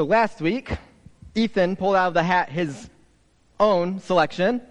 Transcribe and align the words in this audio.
So 0.00 0.06
last 0.06 0.40
week, 0.40 0.72
Ethan 1.34 1.76
pulled 1.76 1.94
out 1.94 2.08
of 2.08 2.14
the 2.14 2.22
hat 2.22 2.48
his 2.48 2.88
own 3.58 3.98
selection. 4.00 4.62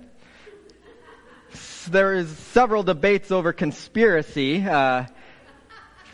There 1.88 2.16
is 2.16 2.35
several 2.35 2.82
debates 2.82 3.29
over 3.29 3.53
conspiracy 3.53 4.65
uh, 4.65 5.05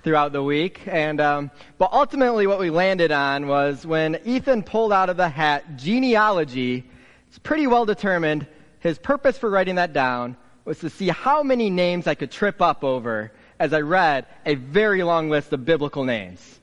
throughout 0.03 0.33
the 0.33 0.43
week, 0.43 0.81
and 0.85 1.21
um, 1.21 1.51
but 1.77 1.93
ultimately, 1.93 2.45
what 2.45 2.59
we 2.59 2.69
landed 2.69 3.13
on 3.13 3.47
was 3.47 3.85
when 3.85 4.19
Ethan 4.25 4.63
pulled 4.63 4.91
out 4.91 5.09
of 5.09 5.15
the 5.15 5.29
hat 5.29 5.77
genealogy. 5.77 6.83
It's 7.29 7.39
pretty 7.39 7.67
well 7.67 7.85
determined. 7.85 8.45
His 8.81 8.97
purpose 8.97 9.37
for 9.37 9.49
writing 9.49 9.75
that 9.75 9.93
down 9.93 10.35
was 10.65 10.79
to 10.79 10.89
see 10.89 11.07
how 11.07 11.41
many 11.41 11.69
names 11.69 12.05
I 12.05 12.15
could 12.15 12.31
trip 12.31 12.61
up 12.61 12.83
over 12.83 13.31
as 13.61 13.71
I 13.71 13.79
read 13.79 14.25
a 14.45 14.55
very 14.55 15.03
long 15.03 15.29
list 15.29 15.53
of 15.53 15.63
biblical 15.63 16.03
names. 16.03 16.59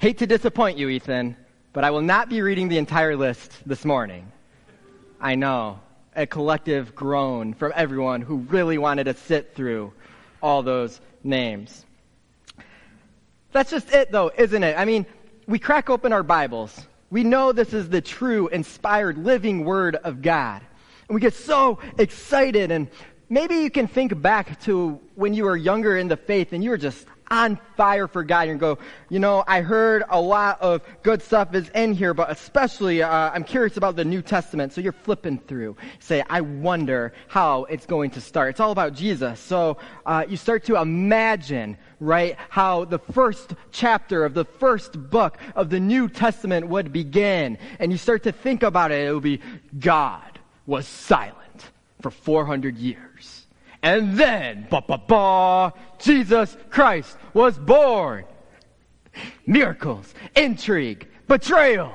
Hate 0.00 0.18
to 0.18 0.28
disappoint 0.28 0.78
you, 0.78 0.88
Ethan, 0.90 1.36
but 1.72 1.82
I 1.82 1.90
will 1.90 2.02
not 2.02 2.28
be 2.28 2.40
reading 2.40 2.68
the 2.68 2.78
entire 2.78 3.16
list 3.16 3.52
this 3.66 3.84
morning. 3.84 4.30
I 5.20 5.34
know. 5.34 5.80
A 6.14 6.24
collective 6.24 6.94
groan 6.94 7.52
from 7.52 7.72
everyone 7.74 8.22
who 8.22 8.36
really 8.36 8.78
wanted 8.78 9.04
to 9.04 9.14
sit 9.14 9.56
through 9.56 9.92
all 10.40 10.62
those 10.62 11.00
names. 11.24 11.84
That's 13.50 13.72
just 13.72 13.92
it, 13.92 14.12
though, 14.12 14.30
isn't 14.38 14.62
it? 14.62 14.78
I 14.78 14.84
mean, 14.84 15.04
we 15.48 15.58
crack 15.58 15.90
open 15.90 16.12
our 16.12 16.22
Bibles. 16.22 16.86
We 17.10 17.24
know 17.24 17.50
this 17.50 17.74
is 17.74 17.88
the 17.88 18.00
true, 18.00 18.46
inspired, 18.46 19.18
living 19.18 19.64
Word 19.64 19.96
of 19.96 20.22
God. 20.22 20.62
And 21.08 21.14
we 21.16 21.20
get 21.20 21.34
so 21.34 21.80
excited. 21.98 22.70
And 22.70 22.88
maybe 23.28 23.56
you 23.56 23.70
can 23.70 23.88
think 23.88 24.22
back 24.22 24.60
to 24.60 25.00
when 25.16 25.34
you 25.34 25.42
were 25.42 25.56
younger 25.56 25.98
in 25.98 26.06
the 26.06 26.16
faith 26.16 26.52
and 26.52 26.62
you 26.62 26.70
were 26.70 26.78
just 26.78 27.04
on 27.30 27.58
fire 27.76 28.08
for 28.08 28.22
God 28.22 28.48
and 28.48 28.58
go, 28.58 28.78
you 29.08 29.18
know, 29.18 29.44
I 29.46 29.60
heard 29.60 30.04
a 30.08 30.20
lot 30.20 30.60
of 30.60 30.82
good 31.02 31.22
stuff 31.22 31.54
is 31.54 31.68
in 31.70 31.92
here, 31.92 32.14
but 32.14 32.30
especially 32.30 33.02
uh, 33.02 33.30
I'm 33.30 33.44
curious 33.44 33.76
about 33.76 33.96
the 33.96 34.04
New 34.04 34.22
Testament. 34.22 34.72
So 34.72 34.80
you're 34.80 34.92
flipping 34.92 35.38
through. 35.38 35.76
Say, 35.98 36.22
I 36.28 36.40
wonder 36.40 37.12
how 37.28 37.64
it's 37.64 37.86
going 37.86 38.10
to 38.12 38.20
start. 38.20 38.50
It's 38.50 38.60
all 38.60 38.72
about 38.72 38.94
Jesus. 38.94 39.40
So 39.40 39.78
uh, 40.06 40.24
you 40.28 40.36
start 40.36 40.64
to 40.64 40.76
imagine, 40.76 41.76
right, 42.00 42.36
how 42.48 42.84
the 42.84 42.98
first 42.98 43.54
chapter 43.72 44.24
of 44.24 44.34
the 44.34 44.44
first 44.44 45.10
book 45.10 45.38
of 45.54 45.70
the 45.70 45.80
New 45.80 46.08
Testament 46.08 46.68
would 46.68 46.92
begin. 46.92 47.58
And 47.78 47.92
you 47.92 47.98
start 47.98 48.22
to 48.24 48.32
think 48.32 48.62
about 48.62 48.90
it. 48.90 49.06
It 49.06 49.12
would 49.12 49.22
be 49.22 49.40
God 49.78 50.38
was 50.66 50.86
silent 50.86 51.70
for 52.02 52.10
400 52.10 52.76
years. 52.76 53.37
And 53.82 54.18
then, 54.18 54.66
ba 54.70 54.82
ba 54.86 54.98
ba, 54.98 55.72
Jesus 55.98 56.56
Christ 56.70 57.16
was 57.32 57.58
born. 57.58 58.24
Miracles, 59.46 60.14
intrigue, 60.34 61.06
betrayal. 61.26 61.92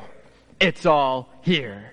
It's 0.60 0.86
all 0.86 1.30
here. 1.42 1.92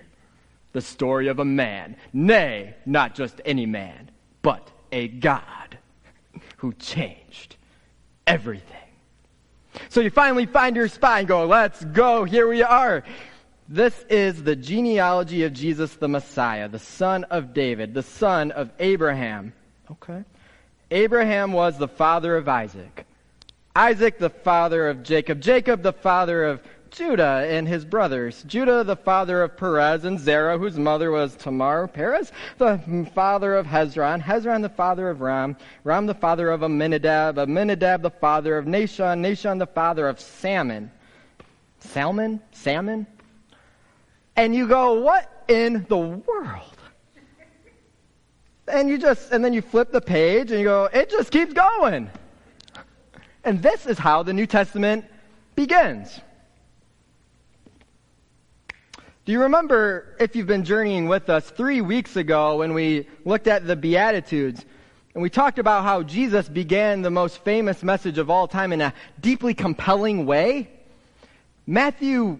The 0.73 0.81
story 0.81 1.27
of 1.27 1.39
a 1.39 1.45
man, 1.45 1.97
nay, 2.13 2.75
not 2.85 3.15
just 3.15 3.41
any 3.43 3.65
man, 3.65 4.09
but 4.41 4.71
a 4.91 5.09
God 5.09 5.77
who 6.57 6.73
changed 6.73 7.57
everything. 8.25 8.77
So 9.89 9.99
you 9.99 10.09
finally 10.09 10.45
find 10.45 10.75
your 10.75 10.89
and 11.03 11.27
go, 11.27 11.45
let's 11.45 11.83
go, 11.83 12.23
here 12.23 12.47
we 12.47 12.61
are. 12.61 13.03
This 13.67 14.05
is 14.09 14.43
the 14.43 14.55
genealogy 14.55 15.43
of 15.43 15.53
Jesus 15.53 15.95
the 15.95 16.07
Messiah, 16.07 16.67
the 16.67 16.79
son 16.79 17.23
of 17.25 17.53
David, 17.53 17.93
the 17.93 18.03
son 18.03 18.51
of 18.51 18.69
Abraham. 18.79 19.53
Okay. 19.91 20.23
Abraham 20.89 21.51
was 21.53 21.77
the 21.77 21.87
father 21.87 22.35
of 22.35 22.47
Isaac. 22.47 23.05
Isaac, 23.75 24.19
the 24.19 24.29
father 24.29 24.89
of 24.89 25.03
Jacob. 25.03 25.41
Jacob, 25.41 25.81
the 25.81 25.93
father 25.93 26.43
of 26.43 26.61
Judah 26.89 27.47
and 27.47 27.67
his 27.67 27.85
brothers. 27.85 28.43
Judah, 28.43 28.83
the 28.83 28.97
father 28.97 29.41
of 29.43 29.55
Perez 29.55 30.03
and 30.03 30.19
Zerah, 30.19 30.57
whose 30.57 30.77
mother 30.77 31.09
was 31.09 31.35
Tamar. 31.35 31.87
Perez, 31.87 32.31
the 32.57 33.07
father 33.15 33.55
of 33.55 33.65
Hezron. 33.65 34.21
Hezron, 34.21 34.61
the 34.61 34.69
father 34.69 35.09
of 35.09 35.21
Ram. 35.21 35.55
Ram, 35.85 36.05
the 36.05 36.13
father 36.13 36.49
of 36.49 36.63
Amminadab. 36.63 37.37
Amminadab, 37.37 38.01
the 38.01 38.09
father 38.09 38.57
of 38.57 38.65
Nahshon. 38.65 39.21
Nahshon, 39.21 39.59
the 39.59 39.67
father 39.67 40.07
of 40.07 40.19
Salmon. 40.19 40.91
Salmon? 41.79 42.41
Salmon? 42.51 43.07
and 44.35 44.55
you 44.55 44.67
go, 44.67 44.93
what 44.93 45.43
in 45.47 45.85
the 45.89 45.97
world? 45.97 46.70
And 48.71 48.89
you 48.89 48.97
just, 48.97 49.31
and 49.31 49.43
then 49.43 49.51
you 49.51 49.61
flip 49.61 49.91
the 49.91 49.99
page 49.99 50.51
and 50.51 50.59
you 50.59 50.65
go, 50.65 50.85
it 50.85 51.09
just 51.09 51.29
keeps 51.29 51.53
going. 51.53 52.09
And 53.43 53.61
this 53.61 53.85
is 53.85 53.97
how 53.97 54.23
the 54.23 54.33
New 54.33 54.45
Testament 54.45 55.05
begins. 55.55 56.21
Do 59.25 59.31
you 59.33 59.41
remember, 59.41 60.15
if 60.19 60.35
you've 60.35 60.47
been 60.47 60.63
journeying 60.63 61.07
with 61.07 61.29
us, 61.29 61.49
three 61.49 61.81
weeks 61.81 62.15
ago 62.15 62.57
when 62.57 62.73
we 62.73 63.07
looked 63.25 63.47
at 63.47 63.67
the 63.67 63.75
Beatitudes, 63.75 64.65
and 65.13 65.21
we 65.21 65.29
talked 65.29 65.59
about 65.59 65.83
how 65.83 66.01
Jesus 66.01 66.47
began 66.47 67.01
the 67.01 67.11
most 67.11 67.43
famous 67.43 67.83
message 67.83 68.17
of 68.17 68.29
all 68.29 68.47
time 68.47 68.71
in 68.71 68.79
a 68.79 68.93
deeply 69.19 69.53
compelling 69.53 70.25
way? 70.25 70.69
Matthew 71.67 72.39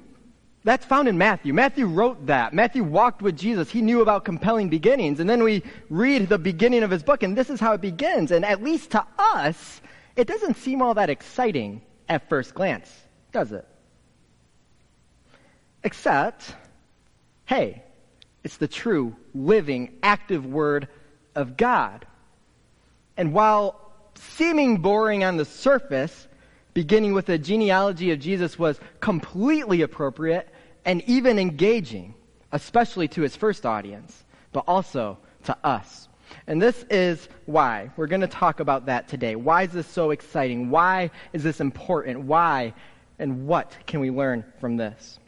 that's 0.64 0.86
found 0.86 1.08
in 1.08 1.18
Matthew. 1.18 1.54
Matthew 1.54 1.88
wrote 1.88 2.28
that. 2.28 2.54
Matthew 2.54 2.84
walked 2.84 3.22
with 3.22 3.36
Jesus. 3.36 3.72
He 3.72 3.82
knew 3.82 4.02
about 4.02 4.26
compelling 4.26 4.70
beginnings. 4.70 5.20
And 5.20 5.30
then 5.30 5.44
we 5.44 5.64
read 5.90 6.30
the 6.30 6.38
beginning 6.38 6.84
of 6.84 6.92
his 6.92 7.02
book, 7.02 7.24
and 7.24 7.36
this 7.36 7.50
is 7.50 7.60
how 7.60 7.74
it 7.74 7.82
begins. 7.82 8.32
And 8.32 8.46
at 8.46 8.62
least 8.62 8.92
to 8.92 9.06
us, 9.18 9.82
it 10.16 10.28
doesn't 10.28 10.58
seem 10.58 10.82
all 10.82 10.94
that 10.94 11.10
exciting 11.10 11.82
at 12.08 12.30
first 12.30 12.54
glance, 12.54 12.94
does 13.32 13.52
it? 13.52 13.68
Except, 15.84 16.54
hey, 17.46 17.82
it's 18.44 18.58
the 18.58 18.68
true, 18.68 19.16
living, 19.34 19.98
active 20.04 20.46
Word 20.46 20.88
of 21.34 21.58
God. 21.58 22.06
And 23.18 23.34
while 23.34 23.80
seeming 24.14 24.78
boring 24.78 25.24
on 25.24 25.38
the 25.38 25.46
surface, 25.46 26.28
beginning 26.74 27.14
with 27.14 27.26
the 27.26 27.38
genealogy 27.38 28.12
of 28.12 28.20
Jesus 28.20 28.58
was 28.58 28.80
completely 29.00 29.82
appropriate 29.82 30.48
and 30.86 31.02
even 31.08 31.38
engaging, 31.38 32.14
especially 32.52 33.08
to 33.10 33.22
his 33.22 33.36
first 33.36 33.66
audience, 33.66 34.24
but 34.52 34.64
also 34.68 35.18
to 35.44 35.58
us. 35.64 36.08
And 36.48 36.62
this 36.62 36.86
is 36.90 37.28
why. 37.46 37.92
We're 37.98 38.08
going 38.08 38.22
to 38.22 38.28
talk 38.28 38.60
about 38.60 38.86
that 38.86 39.08
today. 39.08 39.36
Why 39.36 39.64
is 39.64 39.72
this 39.72 39.88
so 39.88 40.12
exciting? 40.12 40.70
Why 40.70 41.12
is 41.34 41.44
this 41.44 41.60
important? 41.60 42.22
Why 42.22 42.74
and 43.20 43.48
what 43.48 43.76
can 43.86 44.00
we 44.00 44.10
learn 44.10 44.44
from 44.60 44.78
this? 44.78 45.20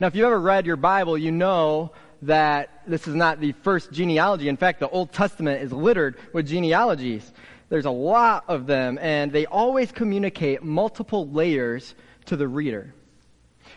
Now, 0.00 0.08
if 0.08 0.16
you've 0.16 0.26
ever 0.26 0.40
read 0.40 0.66
your 0.66 0.76
Bible, 0.76 1.16
you 1.16 1.30
know 1.30 1.92
that 2.22 2.82
this 2.86 3.06
is 3.06 3.14
not 3.14 3.40
the 3.40 3.52
first 3.62 3.92
genealogy. 3.92 4.48
In 4.48 4.56
fact, 4.56 4.80
the 4.80 4.88
Old 4.88 5.12
Testament 5.12 5.62
is 5.62 5.72
littered 5.72 6.16
with 6.32 6.48
genealogies. 6.48 7.32
There's 7.68 7.84
a 7.84 7.90
lot 7.90 8.44
of 8.48 8.66
them, 8.66 8.98
and 9.00 9.30
they 9.30 9.46
always 9.46 9.92
communicate 9.92 10.62
multiple 10.62 11.28
layers 11.28 11.94
to 12.26 12.36
the 12.36 12.48
reader. 12.48 12.94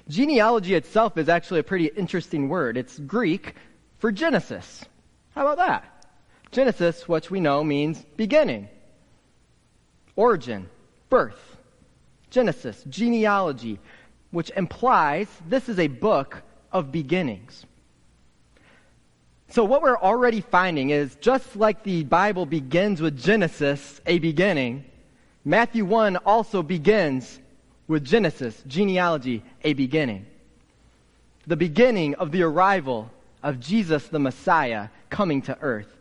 Genealogy 0.08 0.76
itself 0.76 1.18
is 1.18 1.30
actually 1.30 1.60
a 1.60 1.64
pretty 1.64 1.88
interesting 1.88 2.48
word. 2.50 2.78
It's 2.78 2.98
Greek 3.00 3.56
for 4.00 4.12
Genesis. 4.12 4.86
How 5.36 5.46
about 5.46 5.58
that? 5.58 6.06
Genesis, 6.52 7.08
which 7.08 7.32
we 7.32 7.40
know 7.40 7.64
means 7.64 8.04
beginning, 8.18 8.68
origin, 10.16 10.70
birth. 11.10 11.58
Genesis, 12.30 12.84
genealogy, 12.90 13.78
which 14.32 14.52
implies 14.52 15.28
this 15.50 15.68
is 15.68 15.80
a 15.80 15.88
book 15.88 16.42
of 16.72 16.92
beginnings. 16.92 17.66
So, 19.52 19.66
what 19.66 19.82
we're 19.82 19.98
already 19.98 20.40
finding 20.40 20.92
is 20.92 21.14
just 21.16 21.58
like 21.58 21.84
the 21.84 22.06
Bible 22.06 22.46
begins 22.46 23.02
with 23.02 23.22
Genesis, 23.22 24.00
a 24.06 24.18
beginning, 24.18 24.86
Matthew 25.44 25.84
1 25.84 26.16
also 26.16 26.64
begins 26.64 27.38
with 27.86 28.06
Genesis, 28.06 28.64
genealogy, 28.66 29.44
a 29.66 29.74
beginning. 29.74 30.26
The 31.48 31.58
beginning 31.58 32.16
of 32.16 32.32
the 32.32 32.44
arrival 32.44 33.12
of 33.44 33.60
Jesus 33.60 34.08
the 34.08 34.20
Messiah 34.20 34.88
coming 35.10 35.42
to 35.42 35.58
earth. 35.60 35.98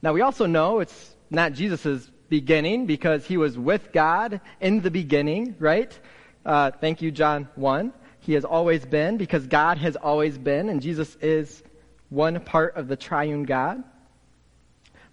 Now, 0.00 0.12
we 0.12 0.20
also 0.20 0.46
know 0.46 0.78
it's 0.78 1.16
not 1.28 1.54
Jesus' 1.54 2.08
beginning 2.28 2.86
because 2.86 3.26
he 3.26 3.36
was 3.36 3.58
with 3.58 3.90
God 3.92 4.40
in 4.60 4.80
the 4.80 4.92
beginning, 4.92 5.56
right? 5.58 5.98
Uh, 6.46 6.70
thank 6.70 7.02
you, 7.02 7.10
John 7.10 7.48
1. 7.56 7.92
He 8.20 8.34
has 8.34 8.44
always 8.44 8.84
been 8.84 9.16
because 9.16 9.44
God 9.48 9.76
has 9.78 9.96
always 9.96 10.38
been, 10.38 10.68
and 10.68 10.80
Jesus 10.80 11.16
is 11.16 11.64
one 12.10 12.38
part 12.40 12.76
of 12.76 12.88
the 12.88 12.96
triune 12.96 13.44
God. 13.44 13.82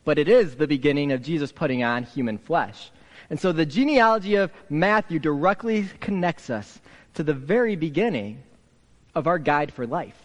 But 0.03 0.19
it 0.19 0.27
is 0.27 0.55
the 0.55 0.67
beginning 0.67 1.11
of 1.11 1.21
Jesus 1.21 1.51
putting 1.51 1.83
on 1.83 2.03
human 2.03 2.37
flesh. 2.37 2.91
And 3.29 3.39
so 3.39 3.51
the 3.51 3.65
genealogy 3.65 4.35
of 4.35 4.51
Matthew 4.69 5.19
directly 5.19 5.87
connects 5.99 6.49
us 6.49 6.79
to 7.15 7.23
the 7.23 7.33
very 7.33 7.75
beginning 7.75 8.43
of 9.15 9.27
our 9.27 9.39
guide 9.39 9.73
for 9.73 9.87
life. 9.87 10.17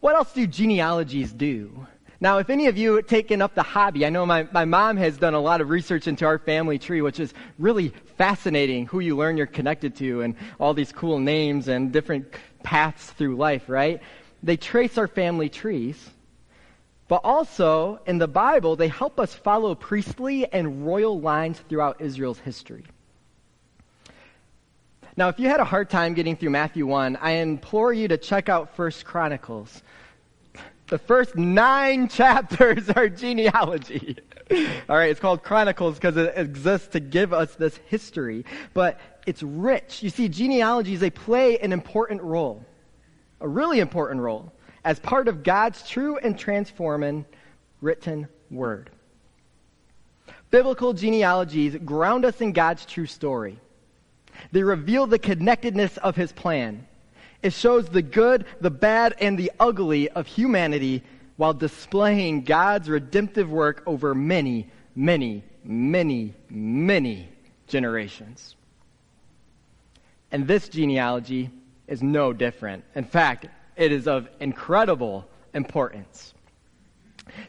What 0.00 0.16
else 0.16 0.32
do 0.32 0.46
genealogies 0.46 1.32
do? 1.32 1.86
Now, 2.20 2.38
if 2.38 2.50
any 2.50 2.68
of 2.68 2.76
you 2.78 2.94
have 2.96 3.08
taken 3.08 3.42
up 3.42 3.56
the 3.56 3.64
hobby, 3.64 4.06
I 4.06 4.10
know 4.10 4.24
my, 4.24 4.46
my 4.52 4.64
mom 4.64 4.96
has 4.96 5.16
done 5.18 5.34
a 5.34 5.40
lot 5.40 5.60
of 5.60 5.70
research 5.70 6.06
into 6.06 6.24
our 6.24 6.38
family 6.38 6.78
tree, 6.78 7.02
which 7.02 7.18
is 7.18 7.34
really 7.58 7.88
fascinating 8.16 8.86
who 8.86 9.00
you 9.00 9.16
learn 9.16 9.36
you're 9.36 9.46
connected 9.46 9.96
to 9.96 10.20
and 10.20 10.36
all 10.60 10.74
these 10.74 10.92
cool 10.92 11.18
names 11.18 11.66
and 11.66 11.90
different 11.90 12.32
paths 12.62 13.10
through 13.10 13.36
life, 13.36 13.68
right? 13.68 14.00
They 14.42 14.56
trace 14.56 14.98
our 14.98 15.08
family 15.08 15.48
trees. 15.48 16.10
But 17.08 17.20
also, 17.24 18.00
in 18.06 18.18
the 18.18 18.28
Bible, 18.28 18.76
they 18.76 18.88
help 18.88 19.20
us 19.20 19.34
follow 19.34 19.74
priestly 19.74 20.50
and 20.50 20.86
royal 20.86 21.20
lines 21.20 21.58
throughout 21.68 22.00
Israel's 22.00 22.38
history. 22.38 22.84
Now, 25.14 25.28
if 25.28 25.38
you 25.38 25.48
had 25.48 25.60
a 25.60 25.64
hard 25.64 25.90
time 25.90 26.14
getting 26.14 26.36
through 26.36 26.50
Matthew 26.50 26.86
1, 26.86 27.16
I 27.16 27.32
implore 27.32 27.92
you 27.92 28.08
to 28.08 28.16
check 28.16 28.48
out 28.48 28.74
First 28.76 29.04
Chronicles. 29.04 29.82
The 30.88 30.98
first 30.98 31.36
nine 31.36 32.08
chapters 32.20 32.88
are 32.88 33.10
genealogy. 33.10 34.16
All 34.88 34.96
right, 34.96 35.10
it's 35.10 35.20
called 35.20 35.42
Chronicles 35.42 35.96
because 35.96 36.16
it 36.16 36.32
exists 36.36 36.88
to 36.88 37.00
give 37.00 37.32
us 37.32 37.54
this 37.56 37.76
history, 37.88 38.46
but 38.72 38.98
it's 39.26 39.42
rich. 39.42 40.02
You 40.02 40.10
see, 40.10 40.28
genealogies, 40.28 41.00
they 41.00 41.10
play 41.10 41.58
an 41.58 41.72
important 41.72 42.22
role, 42.22 42.64
a 43.40 43.48
really 43.48 43.80
important 43.80 44.20
role, 44.20 44.52
as 44.84 44.98
part 44.98 45.28
of 45.28 45.42
God's 45.42 45.88
true 45.88 46.16
and 46.18 46.38
transforming 46.38 47.24
written 47.80 48.28
word. 48.50 48.90
Biblical 50.50 50.92
genealogies 50.92 51.76
ground 51.76 52.24
us 52.24 52.40
in 52.40 52.52
God's 52.52 52.84
true 52.84 53.06
story. 53.06 53.58
They 54.50 54.62
reveal 54.62 55.06
the 55.06 55.18
connectedness 55.18 55.96
of 55.98 56.16
his 56.16 56.32
plan. 56.32 56.86
It 57.42 57.52
shows 57.52 57.88
the 57.88 58.02
good, 58.02 58.44
the 58.60 58.70
bad, 58.70 59.14
and 59.20 59.38
the 59.38 59.50
ugly 59.58 60.08
of 60.10 60.26
humanity 60.26 61.02
while 61.36 61.54
displaying 61.54 62.44
God's 62.44 62.88
redemptive 62.88 63.50
work 63.50 63.82
over 63.86 64.14
many, 64.14 64.68
many, 64.94 65.42
many, 65.64 66.34
many 66.50 67.28
generations. 67.66 68.54
And 70.32 70.48
this 70.48 70.68
genealogy 70.68 71.50
is 71.86 72.02
no 72.02 72.32
different. 72.32 72.84
In 72.94 73.04
fact, 73.04 73.46
it 73.76 73.92
is 73.92 74.08
of 74.08 74.28
incredible 74.40 75.28
importance. 75.54 76.32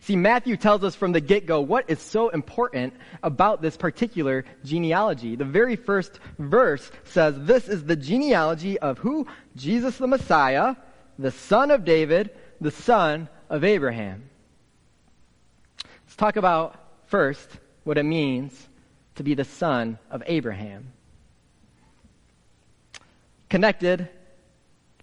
See, 0.02 0.16
Matthew 0.16 0.58
tells 0.58 0.84
us 0.84 0.96
from 0.96 1.14
the 1.14 1.22
get 1.22 1.46
go 1.46 1.62
what 1.62 1.90
is 1.90 2.00
so 2.00 2.30
important 2.30 2.94
about 3.24 3.62
this 3.62 3.76
particular 3.76 4.46
genealogy. 4.64 5.36
The 5.36 5.46
very 5.46 5.76
first 5.76 6.20
verse 6.38 6.92
says, 7.06 7.36
This 7.38 7.68
is 7.68 7.84
the 7.84 7.96
genealogy 7.96 8.78
of 8.80 9.00
who? 9.00 9.28
Jesus 9.56 9.98
the 9.98 10.08
Messiah, 10.08 10.76
the 11.18 11.32
son 11.32 11.72
of 11.72 11.86
David, 11.86 12.32
the 12.62 12.72
son 12.72 13.30
of 13.50 13.64
Abraham. 13.64 14.30
Let's 16.06 16.16
talk 16.16 16.36
about 16.36 16.80
first 17.08 17.50
what 17.84 17.98
it 17.98 18.04
means 18.04 18.70
to 19.16 19.24
be 19.24 19.34
the 19.34 19.46
son 19.46 19.98
of 20.12 20.24
Abraham. 20.28 20.94
Connected 23.54 24.10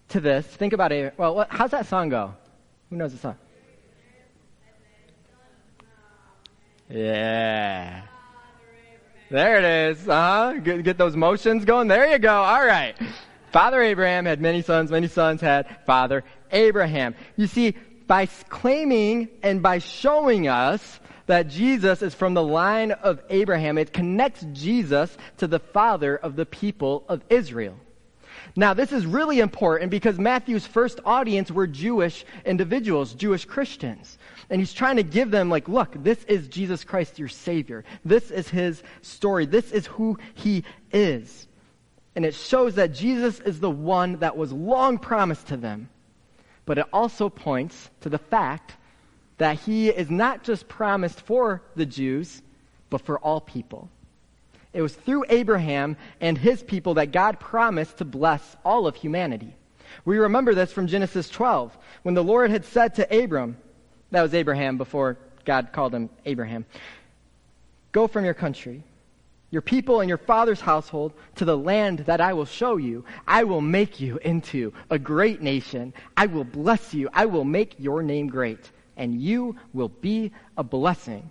to 0.09 0.19
this, 0.19 0.45
think 0.45 0.73
about 0.73 0.91
it. 0.91 1.13
Well, 1.15 1.35
what, 1.35 1.47
how's 1.49 1.71
that 1.71 1.85
song 1.85 2.09
go? 2.09 2.33
Who 2.89 2.97
knows 2.97 3.13
the 3.13 3.17
song? 3.17 3.37
Yeah. 6.89 8.01
There 9.29 9.57
it 9.57 9.63
is. 9.63 10.05
Uh 10.05 10.11
huh. 10.11 10.53
Get, 10.59 10.83
get 10.83 10.97
those 10.97 11.15
motions 11.15 11.63
going. 11.63 11.87
There 11.87 12.05
you 12.11 12.19
go. 12.19 12.33
All 12.33 12.65
right. 12.65 12.93
Father 13.53 13.81
Abraham 13.81 14.25
had 14.25 14.41
many 14.41 14.61
sons. 14.63 14.91
Many 14.91 15.07
sons 15.07 15.39
had 15.39 15.77
Father 15.85 16.25
Abraham. 16.51 17.15
You 17.37 17.47
see, 17.47 17.75
by 18.05 18.25
claiming 18.25 19.29
and 19.41 19.63
by 19.63 19.77
showing 19.77 20.49
us 20.49 20.99
that 21.27 21.47
Jesus 21.47 22.01
is 22.01 22.13
from 22.13 22.33
the 22.33 22.43
line 22.43 22.91
of 22.91 23.21
Abraham, 23.29 23.77
it 23.77 23.93
connects 23.93 24.45
Jesus 24.51 25.17
to 25.37 25.47
the 25.47 25.59
father 25.59 26.17
of 26.17 26.35
the 26.35 26.45
people 26.45 27.05
of 27.07 27.23
Israel. 27.29 27.77
Now, 28.55 28.73
this 28.73 28.91
is 28.91 29.05
really 29.05 29.39
important 29.39 29.91
because 29.91 30.19
Matthew's 30.19 30.65
first 30.65 30.99
audience 31.05 31.51
were 31.51 31.67
Jewish 31.67 32.25
individuals, 32.45 33.13
Jewish 33.13 33.45
Christians. 33.45 34.17
And 34.49 34.59
he's 34.59 34.73
trying 34.73 34.97
to 34.97 35.03
give 35.03 35.31
them, 35.31 35.49
like, 35.49 35.69
look, 35.69 35.93
this 36.03 36.23
is 36.25 36.47
Jesus 36.47 36.83
Christ, 36.83 37.19
your 37.19 37.27
Savior. 37.27 37.83
This 38.03 38.31
is 38.31 38.49
his 38.49 38.83
story. 39.01 39.45
This 39.45 39.71
is 39.71 39.85
who 39.87 40.17
he 40.33 40.63
is. 40.91 41.47
And 42.15 42.25
it 42.25 42.35
shows 42.35 42.75
that 42.75 42.93
Jesus 42.93 43.39
is 43.39 43.59
the 43.59 43.69
one 43.69 44.17
that 44.17 44.35
was 44.35 44.51
long 44.51 44.97
promised 44.97 45.47
to 45.47 45.57
them. 45.57 45.89
But 46.65 46.77
it 46.77 46.85
also 46.91 47.29
points 47.29 47.89
to 48.01 48.09
the 48.09 48.17
fact 48.17 48.75
that 49.37 49.59
he 49.59 49.89
is 49.89 50.11
not 50.11 50.43
just 50.43 50.67
promised 50.67 51.21
for 51.21 51.63
the 51.75 51.85
Jews, 51.85 52.41
but 52.89 53.01
for 53.01 53.17
all 53.19 53.41
people. 53.41 53.89
It 54.73 54.81
was 54.81 54.95
through 54.95 55.25
Abraham 55.29 55.97
and 56.21 56.37
his 56.37 56.63
people 56.63 56.95
that 56.95 57.11
God 57.11 57.39
promised 57.39 57.97
to 57.97 58.05
bless 58.05 58.55
all 58.63 58.87
of 58.87 58.95
humanity. 58.95 59.55
We 60.05 60.17
remember 60.17 60.53
this 60.53 60.71
from 60.71 60.87
Genesis 60.87 61.29
12, 61.29 61.77
when 62.03 62.15
the 62.15 62.23
Lord 62.23 62.51
had 62.51 62.65
said 62.65 62.95
to 62.95 63.23
Abram, 63.23 63.57
that 64.11 64.21
was 64.21 64.33
Abraham 64.33 64.77
before 64.77 65.17
God 65.45 65.69
called 65.73 65.93
him 65.93 66.09
Abraham, 66.25 66.65
Go 67.91 68.07
from 68.07 68.23
your 68.23 68.33
country, 68.33 68.83
your 69.49 69.61
people, 69.61 69.99
and 69.99 70.07
your 70.07 70.17
father's 70.17 70.61
household 70.61 71.11
to 71.35 71.43
the 71.43 71.57
land 71.57 71.99
that 71.99 72.21
I 72.21 72.31
will 72.31 72.45
show 72.45 72.77
you. 72.77 73.03
I 73.27 73.43
will 73.43 73.59
make 73.59 73.99
you 73.99 74.17
into 74.19 74.71
a 74.89 74.97
great 74.97 75.41
nation. 75.41 75.93
I 76.15 76.27
will 76.27 76.45
bless 76.45 76.93
you. 76.93 77.09
I 77.11 77.25
will 77.25 77.43
make 77.43 77.75
your 77.77 78.01
name 78.01 78.27
great, 78.27 78.71
and 78.95 79.21
you 79.21 79.57
will 79.73 79.89
be 79.89 80.31
a 80.57 80.63
blessing. 80.63 81.29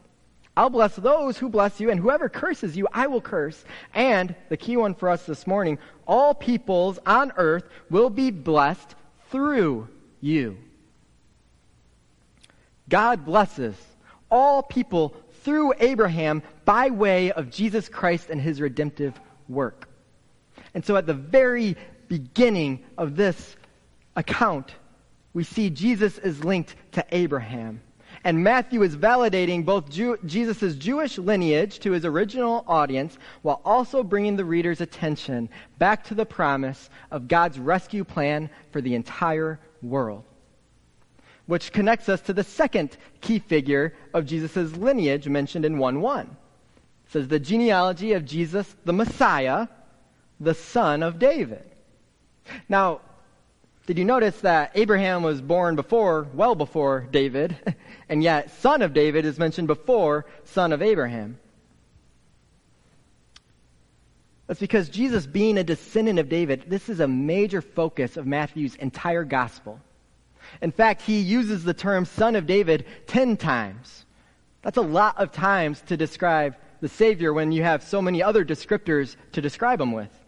I'll 0.56 0.70
bless 0.70 0.96
those 0.96 1.38
who 1.38 1.48
bless 1.48 1.80
you, 1.80 1.90
and 1.90 2.00
whoever 2.00 2.28
curses 2.28 2.76
you, 2.76 2.88
I 2.92 3.06
will 3.06 3.20
curse. 3.20 3.64
And 3.94 4.34
the 4.48 4.56
key 4.56 4.76
one 4.76 4.94
for 4.94 5.08
us 5.08 5.24
this 5.24 5.46
morning 5.46 5.78
all 6.06 6.34
peoples 6.34 6.98
on 7.06 7.32
earth 7.36 7.64
will 7.88 8.10
be 8.10 8.30
blessed 8.30 8.94
through 9.30 9.88
you. 10.20 10.58
God 12.88 13.24
blesses 13.24 13.76
all 14.30 14.62
people 14.62 15.14
through 15.42 15.72
Abraham 15.78 16.42
by 16.64 16.90
way 16.90 17.32
of 17.32 17.50
Jesus 17.50 17.88
Christ 17.88 18.28
and 18.28 18.40
his 18.40 18.60
redemptive 18.60 19.18
work. 19.48 19.88
And 20.74 20.84
so 20.84 20.96
at 20.96 21.06
the 21.06 21.14
very 21.14 21.76
beginning 22.08 22.84
of 22.98 23.16
this 23.16 23.56
account, 24.16 24.74
we 25.32 25.44
see 25.44 25.70
Jesus 25.70 26.18
is 26.18 26.44
linked 26.44 26.74
to 26.92 27.04
Abraham. 27.12 27.80
And 28.22 28.44
Matthew 28.44 28.82
is 28.82 28.96
validating 28.96 29.64
both 29.64 29.88
Jew- 29.88 30.18
Jesus' 30.26 30.74
Jewish 30.76 31.16
lineage 31.16 31.78
to 31.80 31.92
his 31.92 32.04
original 32.04 32.64
audience 32.66 33.16
while 33.42 33.62
also 33.64 34.02
bringing 34.02 34.36
the 34.36 34.44
reader's 34.44 34.82
attention 34.82 35.48
back 35.78 36.04
to 36.04 36.14
the 36.14 36.26
promise 36.26 36.90
of 37.10 37.28
God's 37.28 37.58
rescue 37.58 38.04
plan 38.04 38.50
for 38.72 38.82
the 38.82 38.94
entire 38.94 39.58
world. 39.80 40.24
Which 41.46 41.72
connects 41.72 42.10
us 42.10 42.20
to 42.22 42.34
the 42.34 42.44
second 42.44 42.98
key 43.22 43.38
figure 43.38 43.94
of 44.12 44.26
Jesus' 44.26 44.76
lineage 44.76 45.26
mentioned 45.26 45.64
in 45.64 45.78
1 45.78 46.00
1. 46.00 46.26
It 46.26 47.12
says 47.12 47.28
the 47.28 47.40
genealogy 47.40 48.12
of 48.12 48.26
Jesus, 48.26 48.76
the 48.84 48.92
Messiah, 48.92 49.66
the 50.38 50.54
son 50.54 51.02
of 51.02 51.18
David. 51.18 51.64
Now, 52.68 53.00
did 53.90 53.98
you 53.98 54.04
notice 54.04 54.42
that 54.42 54.70
Abraham 54.76 55.24
was 55.24 55.42
born 55.42 55.74
before, 55.74 56.28
well 56.32 56.54
before 56.54 57.08
David, 57.10 57.56
and 58.08 58.22
yet 58.22 58.52
son 58.60 58.82
of 58.82 58.94
David 58.94 59.24
is 59.24 59.36
mentioned 59.36 59.66
before 59.66 60.26
son 60.44 60.72
of 60.72 60.80
Abraham? 60.80 61.40
That's 64.46 64.60
because 64.60 64.90
Jesus 64.90 65.26
being 65.26 65.58
a 65.58 65.64
descendant 65.64 66.20
of 66.20 66.28
David, 66.28 66.66
this 66.68 66.88
is 66.88 67.00
a 67.00 67.08
major 67.08 67.60
focus 67.60 68.16
of 68.16 68.28
Matthew's 68.28 68.76
entire 68.76 69.24
gospel. 69.24 69.80
In 70.62 70.70
fact, 70.70 71.02
he 71.02 71.18
uses 71.18 71.64
the 71.64 71.74
term 71.74 72.04
son 72.04 72.36
of 72.36 72.46
David 72.46 72.86
10 73.08 73.38
times. 73.38 74.04
That's 74.62 74.76
a 74.76 74.82
lot 74.82 75.18
of 75.18 75.32
times 75.32 75.80
to 75.88 75.96
describe 75.96 76.54
the 76.80 76.88
Savior 76.88 77.32
when 77.32 77.50
you 77.50 77.64
have 77.64 77.82
so 77.82 78.00
many 78.00 78.22
other 78.22 78.44
descriptors 78.44 79.16
to 79.32 79.40
describe 79.40 79.80
him 79.80 79.90
with. 79.90 80.19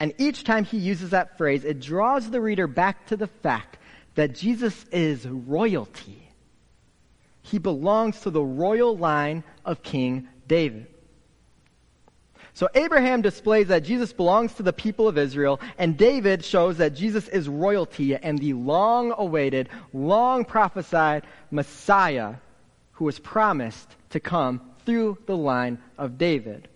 And 0.00 0.14
each 0.18 0.44
time 0.44 0.64
he 0.64 0.78
uses 0.78 1.10
that 1.10 1.36
phrase, 1.36 1.64
it 1.64 1.80
draws 1.80 2.30
the 2.30 2.40
reader 2.40 2.66
back 2.66 3.06
to 3.06 3.16
the 3.16 3.26
fact 3.26 3.78
that 4.14 4.34
Jesus 4.34 4.84
is 4.92 5.26
royalty. 5.26 6.28
He 7.42 7.58
belongs 7.58 8.20
to 8.20 8.30
the 8.30 8.42
royal 8.42 8.96
line 8.96 9.42
of 9.64 9.82
King 9.82 10.28
David. 10.46 10.86
So 12.54 12.68
Abraham 12.74 13.22
displays 13.22 13.68
that 13.68 13.84
Jesus 13.84 14.12
belongs 14.12 14.54
to 14.54 14.64
the 14.64 14.72
people 14.72 15.06
of 15.06 15.16
Israel, 15.16 15.60
and 15.78 15.96
David 15.96 16.44
shows 16.44 16.78
that 16.78 16.94
Jesus 16.94 17.28
is 17.28 17.48
royalty 17.48 18.16
and 18.16 18.36
the 18.38 18.54
long 18.54 19.14
awaited, 19.16 19.68
long 19.92 20.44
prophesied 20.44 21.24
Messiah 21.52 22.34
who 22.92 23.04
was 23.04 23.20
promised 23.20 23.94
to 24.10 24.18
come 24.18 24.60
through 24.84 25.18
the 25.26 25.36
line 25.36 25.78
of 25.96 26.18
David. 26.18 26.66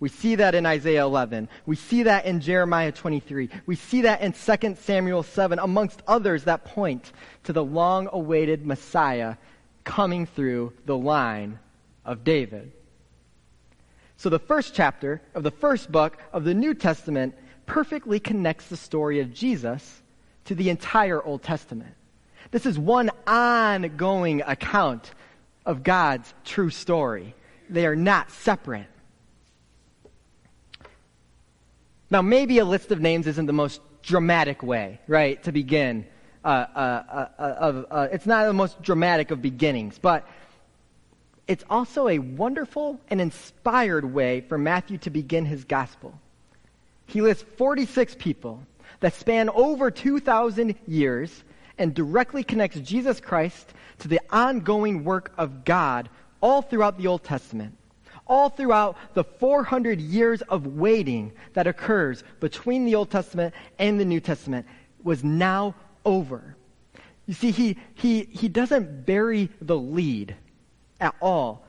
We 0.00 0.08
see 0.08 0.36
that 0.36 0.54
in 0.54 0.64
Isaiah 0.64 1.04
11. 1.04 1.48
We 1.66 1.76
see 1.76 2.04
that 2.04 2.24
in 2.24 2.40
Jeremiah 2.40 2.90
23. 2.90 3.50
We 3.66 3.76
see 3.76 4.02
that 4.02 4.22
in 4.22 4.32
2 4.32 4.76
Samuel 4.80 5.22
7, 5.22 5.58
amongst 5.58 6.02
others 6.06 6.44
that 6.44 6.64
point 6.64 7.12
to 7.44 7.52
the 7.52 7.64
long 7.64 8.08
awaited 8.10 8.66
Messiah 8.66 9.36
coming 9.84 10.24
through 10.24 10.72
the 10.86 10.96
line 10.96 11.58
of 12.04 12.24
David. 12.24 12.72
So 14.16 14.30
the 14.30 14.38
first 14.38 14.74
chapter 14.74 15.20
of 15.34 15.42
the 15.42 15.50
first 15.50 15.92
book 15.92 16.18
of 16.32 16.44
the 16.44 16.54
New 16.54 16.74
Testament 16.74 17.34
perfectly 17.66 18.18
connects 18.20 18.68
the 18.68 18.76
story 18.76 19.20
of 19.20 19.34
Jesus 19.34 20.02
to 20.46 20.54
the 20.54 20.70
entire 20.70 21.22
Old 21.22 21.42
Testament. 21.42 21.94
This 22.50 22.66
is 22.66 22.78
one 22.78 23.10
ongoing 23.26 24.42
account 24.42 25.12
of 25.66 25.82
God's 25.82 26.32
true 26.44 26.70
story. 26.70 27.34
They 27.68 27.86
are 27.86 27.96
not 27.96 28.30
separate. 28.30 28.86
Now, 32.10 32.22
maybe 32.22 32.58
a 32.58 32.64
list 32.64 32.90
of 32.90 33.00
names 33.00 33.26
isn't 33.26 33.46
the 33.46 33.52
most 33.52 33.80
dramatic 34.02 34.62
way, 34.62 35.00
right, 35.06 35.42
to 35.44 35.52
begin. 35.52 36.06
Uh, 36.44 36.48
uh, 36.48 37.28
uh, 37.38 37.42
of, 37.42 37.86
uh, 37.90 38.08
it's 38.10 38.24
not 38.24 38.46
the 38.46 38.52
most 38.52 38.80
dramatic 38.82 39.30
of 39.30 39.42
beginnings, 39.42 39.98
but 39.98 40.26
it's 41.46 41.64
also 41.68 42.08
a 42.08 42.18
wonderful 42.18 42.98
and 43.08 43.20
inspired 43.20 44.04
way 44.04 44.40
for 44.40 44.56
Matthew 44.56 44.98
to 44.98 45.10
begin 45.10 45.44
his 45.44 45.64
gospel. 45.64 46.18
He 47.06 47.20
lists 47.20 47.44
46 47.58 48.16
people 48.18 48.62
that 49.00 49.14
span 49.14 49.50
over 49.50 49.90
2,000 49.90 50.76
years 50.86 51.44
and 51.76 51.94
directly 51.94 52.42
connects 52.42 52.78
Jesus 52.80 53.20
Christ 53.20 53.74
to 53.98 54.08
the 54.08 54.20
ongoing 54.30 55.04
work 55.04 55.32
of 55.36 55.64
God 55.64 56.08
all 56.40 56.62
throughout 56.62 56.98
the 56.98 57.06
Old 57.06 57.22
Testament, 57.22 57.76
all 58.30 58.48
throughout 58.48 58.96
the 59.14 59.24
400 59.24 60.00
years 60.00 60.40
of 60.42 60.64
waiting 60.66 61.32
that 61.52 61.66
occurs 61.66 62.22
between 62.38 62.84
the 62.84 62.94
Old 62.94 63.10
Testament 63.10 63.52
and 63.78 63.98
the 63.98 64.04
New 64.04 64.20
Testament 64.20 64.66
was 65.02 65.24
now 65.24 65.74
over. 66.04 66.56
You 67.26 67.34
see, 67.34 67.50
he, 67.50 67.76
he, 67.94 68.22
he 68.22 68.48
doesn't 68.48 69.04
bury 69.04 69.50
the 69.60 69.76
lead 69.76 70.36
at 71.00 71.14
all. 71.20 71.66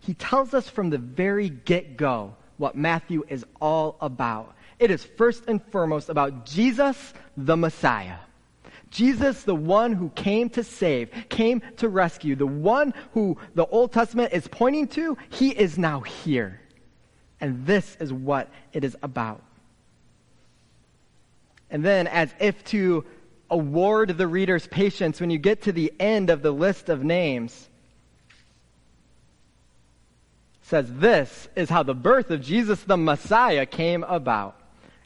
He 0.00 0.14
tells 0.14 0.54
us 0.54 0.68
from 0.68 0.90
the 0.90 0.98
very 0.98 1.50
get 1.50 1.96
go 1.96 2.36
what 2.56 2.74
Matthew 2.74 3.24
is 3.28 3.44
all 3.60 3.96
about. 4.00 4.56
It 4.78 4.90
is 4.90 5.04
first 5.04 5.44
and 5.46 5.62
foremost 5.70 6.08
about 6.08 6.46
Jesus, 6.46 7.14
the 7.36 7.56
Messiah. 7.56 8.16
Jesus, 8.92 9.42
the 9.42 9.54
one 9.54 9.94
who 9.94 10.10
came 10.10 10.50
to 10.50 10.62
save, 10.62 11.10
came 11.30 11.62
to 11.78 11.88
rescue, 11.88 12.36
the 12.36 12.46
one 12.46 12.92
who 13.12 13.38
the 13.54 13.66
Old 13.66 13.92
Testament 13.92 14.34
is 14.34 14.46
pointing 14.46 14.86
to, 14.88 15.16
he 15.30 15.48
is 15.48 15.78
now 15.78 16.00
here. 16.00 16.60
And 17.40 17.66
this 17.66 17.96
is 17.98 18.12
what 18.12 18.50
it 18.72 18.84
is 18.84 18.96
about. 19.02 19.42
And 21.70 21.82
then, 21.82 22.06
as 22.06 22.34
if 22.38 22.62
to 22.66 23.04
award 23.50 24.18
the 24.18 24.28
reader's 24.28 24.66
patience, 24.66 25.20
when 25.20 25.30
you 25.30 25.38
get 25.38 25.62
to 25.62 25.72
the 25.72 25.90
end 25.98 26.28
of 26.28 26.42
the 26.42 26.52
list 26.52 26.90
of 26.90 27.02
names, 27.02 27.70
says 30.60 30.86
this 30.92 31.48
is 31.56 31.70
how 31.70 31.82
the 31.82 31.94
birth 31.94 32.30
of 32.30 32.42
Jesus 32.42 32.82
the 32.82 32.98
Messiah 32.98 33.64
came 33.64 34.04
about 34.04 34.61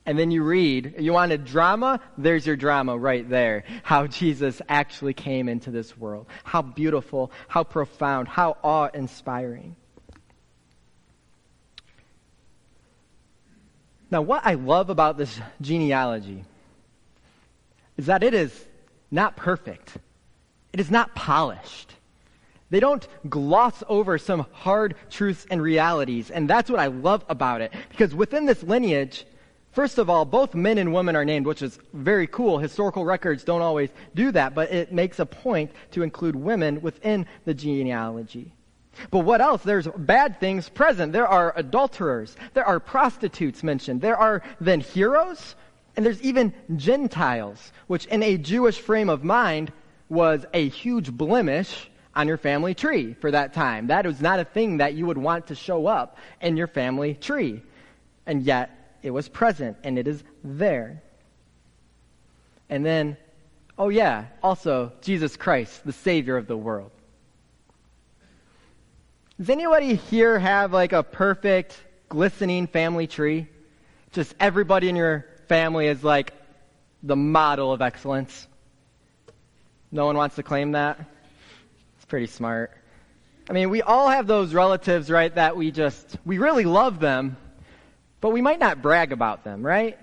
and 0.07 0.17
then 0.17 0.31
you 0.31 0.45
read, 0.45 0.95
you 0.99 1.13
want 1.13 1.33
a 1.33 1.39
drama? 1.39 2.01
There's 2.17 2.47
your 2.47 2.57
drama 2.57 2.97
right 2.97 3.29
there. 3.29 3.65
How 3.83 4.07
Jesus 4.07 4.63
actually 4.69 5.15
came 5.15 5.49
into 5.49 5.73
this 5.73 5.99
world. 5.99 6.27
How 6.45 6.63
beautiful, 6.63 7.33
how 7.49 7.65
profound, 7.65 8.29
how 8.29 8.57
awe 8.63 8.89
inspiring. 8.95 9.75
Now, 14.11 14.23
what 14.23 14.47
I 14.47 14.55
love 14.55 14.89
about 14.89 15.19
this 15.19 15.41
genealogy 15.61 16.45
is 17.97 18.07
that 18.07 18.23
it 18.23 18.35
is 18.35 18.67
not 19.11 19.37
perfect, 19.37 19.97
it 20.73 20.79
is 20.79 20.91
not 20.91 21.15
polished. 21.15 21.93
They 22.69 22.81
don't 22.81 23.07
gloss 23.29 23.85
over 23.89 24.19
some 24.19 24.45
hard 24.51 24.97
truths 25.09 25.47
and 25.49 25.63
realities. 25.63 26.33
And 26.33 26.51
that's 26.51 26.69
what 26.69 26.81
I 26.81 26.87
love 26.87 27.25
about 27.29 27.61
it. 27.61 27.73
Because 27.91 28.13
within 28.13 28.45
this 28.45 28.61
lineage, 28.65 29.25
First 29.77 29.99
of 29.99 30.09
all, 30.09 30.25
both 30.25 30.55
men 30.55 30.79
and 30.79 30.95
women 30.95 31.17
are 31.17 31.25
named, 31.27 31.45
which 31.45 31.61
is 31.61 31.79
very 31.93 32.27
cool. 32.27 32.57
Historical 32.57 33.05
records 33.05 33.45
don't 33.45 33.61
always 33.61 33.91
do 34.15 34.33
that, 34.33 34.55
but 34.55 34.73
it 34.73 34.91
makes 34.91 35.19
a 35.19 35.27
point 35.27 35.71
to 35.91 36.03
include 36.03 36.35
women 36.35 36.81
within 36.81 37.27
the 37.45 37.53
genealogy. 37.53 38.55
But 39.11 39.19
what 39.19 39.43
else? 39.43 39.63
There's 39.63 39.87
bad 39.87 40.41
things 40.41 40.71
present. 40.71 41.13
There 41.13 41.29
are 41.29 41.53
adulterers. 41.55 42.37
There 42.55 42.65
are 42.65 42.81
prostitutes 42.81 43.63
mentioned. 43.63 44.01
There 44.01 44.17
are 44.17 44.43
then 44.63 44.81
heroes. 44.81 45.57
And 45.95 46.07
there's 46.07 46.23
even 46.23 46.55
Gentiles, 46.75 47.71
which 47.87 48.07
in 48.07 48.23
a 48.23 48.39
Jewish 48.39 48.79
frame 48.79 49.11
of 49.11 49.25
mind 49.25 49.75
was 50.09 50.47
a 50.55 50.71
huge 50.71 51.13
blemish 51.13 51.91
on 52.15 52.29
your 52.29 52.39
family 52.39 52.75
tree 52.75 53.13
for 53.13 53.31
that 53.31 53.53
time. 53.53 53.89
That 53.89 54.07
was 54.07 54.23
not 54.23 54.41
a 54.41 54.45
thing 54.47 54.79
that 54.79 54.95
you 54.95 55.05
would 55.05 55.19
want 55.19 55.49
to 55.49 55.55
show 55.55 55.87
up 55.87 56.17
in 56.41 56.57
your 56.57 56.67
family 56.67 57.13
tree. 57.13 57.61
And 58.25 58.43
yet, 58.43 58.71
it 59.07 59.11
was 59.11 59.29
present 59.29 59.77
and 59.85 59.99
it 59.99 60.09
is 60.09 60.23
there. 60.43 61.01
And 62.69 62.85
then, 62.85 63.17
oh 63.79 63.89
yeah, 63.89 64.25
also 64.43 64.93
Jesus 65.01 65.37
Christ, 65.37 65.87
the 65.87 65.93
Savior 65.93 66.37
of 66.37 66.49
the 66.49 66.57
world. 66.57 66.91
Does 69.39 69.49
anybody 69.49 69.95
here 69.95 70.41
have 70.41 70.73
like 70.73 70.93
a 70.93 71.05
perfect, 71.05 71.81
glistening 72.09 72.67
family 72.67 73.07
tree? 73.07 73.47
Just 74.11 74.35
everybody 74.41 74.89
in 74.89 74.97
your 74.97 75.27
family 75.47 75.87
is 75.87 76.03
like 76.03 76.33
the 77.05 77.15
model 77.17 77.73
of 77.73 77.81
excellence. 77.81 78.49
No 79.93 80.07
one 80.07 80.17
wants 80.17 80.35
to 80.35 80.43
claim 80.43 80.73
that? 80.73 80.99
It's 81.97 82.07
pretty 82.07 82.27
smart. 82.27 82.73
I 83.49 83.53
mean, 83.53 83.71
we 83.71 83.83
all 83.83 84.09
have 84.09 84.27
those 84.27 84.53
relatives, 84.53 85.09
right, 85.09 85.33
that 85.37 85.57
we 85.57 85.71
just, 85.71 86.17
we 86.25 86.39
really 86.39 86.65
love 86.65 86.99
them, 86.99 87.37
but 88.27 88.33
we 88.33 88.43
might 88.43 88.59
not 88.59 88.83
brag 88.83 89.13
about 89.13 89.45
them, 89.45 89.65
right? 89.65 89.97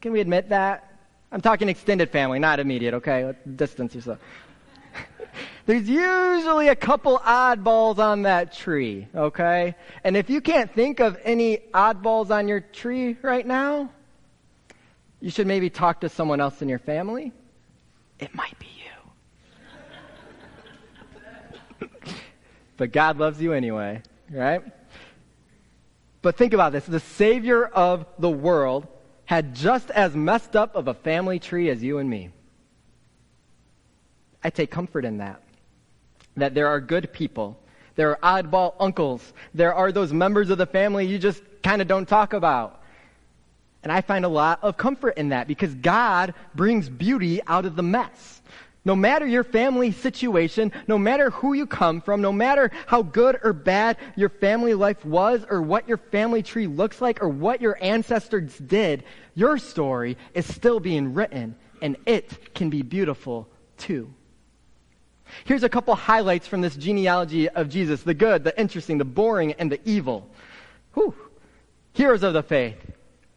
Can 0.00 0.12
we 0.12 0.20
admit 0.20 0.48
that? 0.48 0.90
I'm 1.30 1.42
talking 1.42 1.68
extended 1.68 2.08
family, 2.08 2.38
not 2.38 2.58
immediate, 2.58 2.94
okay? 2.94 3.26
Let's 3.26 3.44
distance 3.44 3.94
yourself. 3.94 4.18
There's 5.66 5.86
usually 5.86 6.68
a 6.68 6.74
couple 6.74 7.18
oddballs 7.18 7.98
on 7.98 8.22
that 8.22 8.54
tree, 8.54 9.08
okay? 9.14 9.74
And 10.02 10.16
if 10.16 10.30
you 10.30 10.40
can't 10.40 10.72
think 10.74 11.00
of 11.00 11.18
any 11.22 11.58
oddballs 11.74 12.30
on 12.30 12.48
your 12.48 12.60
tree 12.60 13.18
right 13.20 13.46
now, 13.46 13.90
you 15.20 15.30
should 15.30 15.46
maybe 15.46 15.68
talk 15.68 16.00
to 16.00 16.08
someone 16.08 16.40
else 16.40 16.62
in 16.62 16.70
your 16.70 16.78
family. 16.78 17.30
It 18.20 18.34
might 18.34 18.58
be 18.58 18.68
you. 21.80 21.88
but 22.78 22.90
God 22.90 23.18
loves 23.18 23.38
you 23.38 23.52
anyway, 23.52 24.00
right? 24.30 24.62
But 26.22 26.36
think 26.36 26.52
about 26.52 26.72
this 26.72 26.86
the 26.86 27.00
Savior 27.00 27.64
of 27.64 28.06
the 28.18 28.30
world 28.30 28.86
had 29.24 29.54
just 29.54 29.90
as 29.90 30.16
messed 30.16 30.56
up 30.56 30.74
of 30.74 30.88
a 30.88 30.94
family 30.94 31.38
tree 31.38 31.68
as 31.68 31.82
you 31.82 31.98
and 31.98 32.08
me. 32.08 32.30
I 34.42 34.50
take 34.50 34.70
comfort 34.70 35.04
in 35.04 35.18
that. 35.18 35.42
That 36.36 36.54
there 36.54 36.68
are 36.68 36.80
good 36.80 37.12
people. 37.12 37.60
There 37.96 38.24
are 38.24 38.42
oddball 38.42 38.74
uncles. 38.78 39.32
There 39.54 39.74
are 39.74 39.92
those 39.92 40.12
members 40.12 40.50
of 40.50 40.58
the 40.58 40.66
family 40.66 41.06
you 41.06 41.18
just 41.18 41.42
kind 41.62 41.82
of 41.82 41.88
don't 41.88 42.08
talk 42.08 42.32
about. 42.32 42.80
And 43.82 43.92
I 43.92 44.00
find 44.00 44.24
a 44.24 44.28
lot 44.28 44.60
of 44.62 44.76
comfort 44.76 45.18
in 45.18 45.30
that 45.30 45.46
because 45.46 45.74
God 45.74 46.34
brings 46.54 46.88
beauty 46.88 47.40
out 47.46 47.64
of 47.64 47.76
the 47.76 47.82
mess. 47.82 48.37
No 48.88 48.96
matter 48.96 49.26
your 49.26 49.44
family 49.44 49.92
situation, 49.92 50.72
no 50.86 50.96
matter 50.96 51.28
who 51.28 51.52
you 51.52 51.66
come 51.66 52.00
from, 52.00 52.22
no 52.22 52.32
matter 52.32 52.70
how 52.86 53.02
good 53.02 53.38
or 53.44 53.52
bad 53.52 53.98
your 54.16 54.30
family 54.30 54.72
life 54.72 55.04
was, 55.04 55.44
or 55.50 55.60
what 55.60 55.86
your 55.86 55.98
family 55.98 56.42
tree 56.42 56.66
looks 56.66 57.02
like, 57.02 57.22
or 57.22 57.28
what 57.28 57.60
your 57.60 57.76
ancestors 57.82 58.56
did, 58.56 59.04
your 59.34 59.58
story 59.58 60.16
is 60.32 60.46
still 60.46 60.80
being 60.80 61.12
written, 61.12 61.54
and 61.82 61.98
it 62.06 62.54
can 62.54 62.70
be 62.70 62.80
beautiful 62.80 63.46
too. 63.76 64.08
Here's 65.44 65.64
a 65.64 65.68
couple 65.68 65.94
highlights 65.94 66.46
from 66.46 66.62
this 66.62 66.74
genealogy 66.74 67.46
of 67.46 67.68
Jesus 67.68 68.02
the 68.02 68.14
good, 68.14 68.42
the 68.42 68.58
interesting, 68.58 68.96
the 68.96 69.04
boring, 69.04 69.52
and 69.52 69.70
the 69.70 69.80
evil. 69.84 70.30
Whew. 70.94 71.14
Heroes 71.92 72.22
of 72.22 72.32
the 72.32 72.42
faith. 72.42 72.78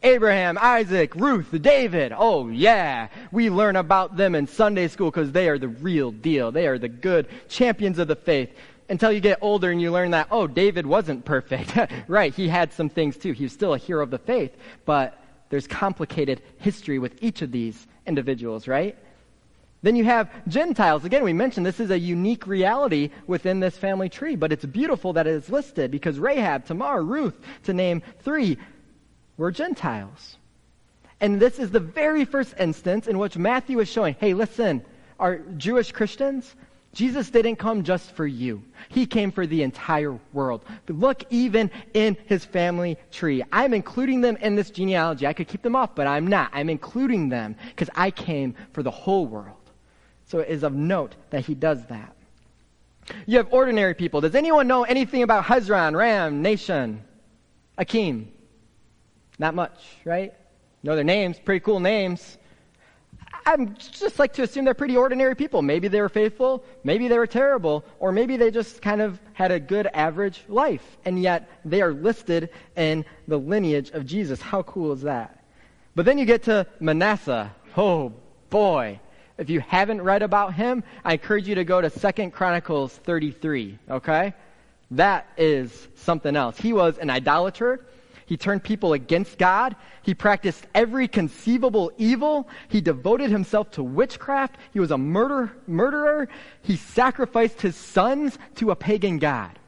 Abraham, 0.04 0.58
Isaac, 0.60 1.16
Ruth, 1.16 1.50
David. 1.62 2.14
Oh, 2.16 2.50
yeah. 2.50 3.10
We 3.32 3.50
learn 3.50 3.76
about 3.76 4.18
them 4.18 4.34
in 4.34 4.48
Sunday 4.48 4.88
school 4.88 5.12
because 5.12 5.32
they 5.32 5.48
are 5.48 5.60
the 5.60 5.68
real 5.68 6.12
deal. 6.12 6.52
They 6.52 6.68
are 6.68 6.80
the 6.80 6.90
good 6.90 7.28
champions 7.50 8.00
of 8.00 8.08
the 8.08 8.16
faith. 8.16 8.50
Until 8.90 9.12
you 9.12 9.20
get 9.20 9.38
older 9.42 9.72
and 9.72 9.82
you 9.82 9.92
learn 9.92 10.12
that, 10.12 10.28
oh, 10.32 10.48
David 10.48 10.86
wasn't 10.86 11.24
perfect. 11.24 11.78
right, 12.08 12.34
he 12.34 12.48
had 12.48 12.74
some 12.74 12.90
things 12.90 13.16
too. 13.16 13.32
He 13.32 13.44
was 13.44 13.54
still 13.54 13.74
a 13.74 13.78
hero 13.78 14.04
of 14.04 14.10
the 14.10 14.18
faith. 14.18 14.56
But 14.86 15.18
there's 15.50 15.68
complicated 15.68 16.42
history 16.58 16.98
with 16.98 17.22
each 17.22 17.42
of 17.42 17.52
these 17.52 17.88
individuals, 18.08 18.68
right? 18.68 18.98
Then 19.84 19.96
you 19.96 20.04
have 20.06 20.30
Gentiles. 20.48 21.06
Again, 21.06 21.24
we 21.24 21.34
mentioned 21.34 21.66
this 21.66 21.80
is 21.80 21.90
a 21.90 21.98
unique 21.98 22.46
reality 22.46 23.10
within 23.28 23.60
this 23.60 23.78
family 23.78 24.10
tree, 24.10 24.36
but 24.36 24.52
it's 24.52 24.66
beautiful 24.66 25.14
that 25.14 25.28
it 25.28 25.34
is 25.34 25.50
listed 25.50 25.90
because 25.90 26.20
Rahab, 26.20 26.66
Tamar, 26.66 27.04
Ruth, 27.04 27.36
to 27.64 27.74
name 27.74 28.04
three, 28.20 28.58
were 29.42 29.52
Gentiles. 29.52 30.38
And 31.20 31.40
this 31.40 31.60
is 31.60 31.72
the 31.72 31.80
very 31.80 32.26
first 32.26 32.54
instance 32.60 33.08
in 33.08 33.18
which 33.18 33.38
Matthew 33.38 33.80
is 33.80 33.90
showing 33.90 34.16
hey, 34.20 34.34
listen, 34.34 34.86
our 35.20 35.40
Jewish 35.58 35.92
Christians, 35.92 36.56
Jesus 36.94 37.30
didn't 37.30 37.56
come 37.56 37.84
just 37.84 38.12
for 38.12 38.26
you. 38.26 38.64
He 38.90 39.06
came 39.06 39.32
for 39.32 39.48
the 39.48 39.64
entire 39.64 40.18
world. 40.32 40.64
But 40.86 40.98
look 40.98 41.24
even 41.32 41.72
in 41.94 42.18
his 42.28 42.46
family 42.46 42.98
tree. 43.12 43.44
I'm 43.52 43.74
including 43.74 44.22
them 44.22 44.38
in 44.38 44.56
this 44.56 44.70
genealogy. 44.70 45.26
I 45.26 45.34
could 45.34 45.48
keep 45.48 45.64
them 45.64 45.76
off, 45.76 45.96
but 45.96 46.06
I'm 46.06 46.28
not. 46.28 46.52
I'm 46.54 46.70
including 46.70 47.30
them 47.30 47.56
because 47.70 47.90
I 47.96 48.12
came 48.12 48.56
for 48.74 48.84
the 48.84 48.92
whole 48.92 49.26
world. 49.26 49.58
So 50.26 50.40
it 50.40 50.50
is 50.50 50.64
of 50.64 50.74
note 50.74 51.16
that 51.32 51.46
he 51.46 51.56
does 51.56 51.84
that. 51.88 52.16
You 53.26 53.38
have 53.38 53.48
ordinary 53.52 53.96
people. 53.96 54.22
Does 54.22 54.36
anyone 54.36 54.68
know 54.68 54.84
anything 54.84 55.24
about 55.24 55.46
Hezron, 55.46 55.96
Ram, 55.96 56.44
Nahshon, 56.44 57.00
Akim? 57.78 58.32
Not 59.42 59.56
much, 59.56 59.82
right? 60.06 60.36
Know 60.84 60.94
their 60.94 61.04
names, 61.04 61.40
pretty 61.40 61.62
cool 61.62 61.80
names. 61.80 62.38
I'm 63.44 63.76
just 63.76 64.20
like 64.20 64.34
to 64.34 64.44
assume 64.44 64.66
they're 64.66 64.76
pretty 64.76 64.96
ordinary 64.96 65.36
people. 65.36 65.64
Maybe 65.64 65.88
they 65.88 66.00
were 66.00 66.10
faithful, 66.10 66.64
maybe 66.84 67.08
they 67.08 67.18
were 67.18 67.26
terrible, 67.26 67.84
or 67.98 68.12
maybe 68.12 68.38
they 68.38 68.52
just 68.52 68.84
kind 68.84 69.02
of 69.02 69.20
had 69.34 69.52
a 69.52 69.60
good 69.60 69.88
average 69.96 70.44
life. 70.48 70.86
And 71.06 71.20
yet 71.20 71.50
they 71.66 71.82
are 71.82 71.92
listed 71.92 72.52
in 72.76 73.04
the 73.28 73.38
lineage 73.38 73.90
of 73.90 74.06
Jesus. 74.06 74.40
How 74.40 74.62
cool 74.62 74.92
is 74.92 75.02
that? 75.02 75.44
But 75.96 76.06
then 76.06 76.20
you 76.20 76.26
get 76.26 76.44
to 76.44 76.68
Manasseh. 76.80 77.50
Oh 77.76 78.14
boy. 78.52 79.00
If 79.40 79.50
you 79.50 79.62
haven't 79.62 80.04
read 80.04 80.22
about 80.22 80.54
him, 80.54 80.84
I 81.04 81.14
encourage 81.14 81.48
you 81.48 81.56
to 81.56 81.64
go 81.64 81.82
to 81.82 81.90
Second 81.90 82.30
Chronicles 82.30 82.96
33, 82.96 83.80
okay? 83.90 84.36
That 84.92 85.26
is 85.36 85.88
something 85.96 86.36
else. 86.36 86.60
He 86.60 86.74
was 86.74 87.00
an 87.00 87.10
idolater. 87.10 87.88
He 88.32 88.38
turned 88.38 88.64
people 88.64 88.94
against 88.94 89.38
God. 89.38 89.76
He 90.04 90.14
practiced 90.14 90.66
every 90.74 91.10
conceivable 91.10 91.92
evil. 91.98 92.48
He 92.70 92.80
devoted 92.80 93.30
himself 93.30 93.72
to 93.72 93.84
witchcraft. 93.84 94.56
He 94.72 94.80
was 94.80 94.92
a 94.92 94.98
murder, 94.98 95.52
murderer. 95.68 96.30
He 96.62 96.78
sacrificed 96.78 97.60
his 97.60 97.76
sons 97.76 98.40
to 98.56 98.72
a 98.72 98.76
pagan 98.78 99.20
God. 99.20 99.60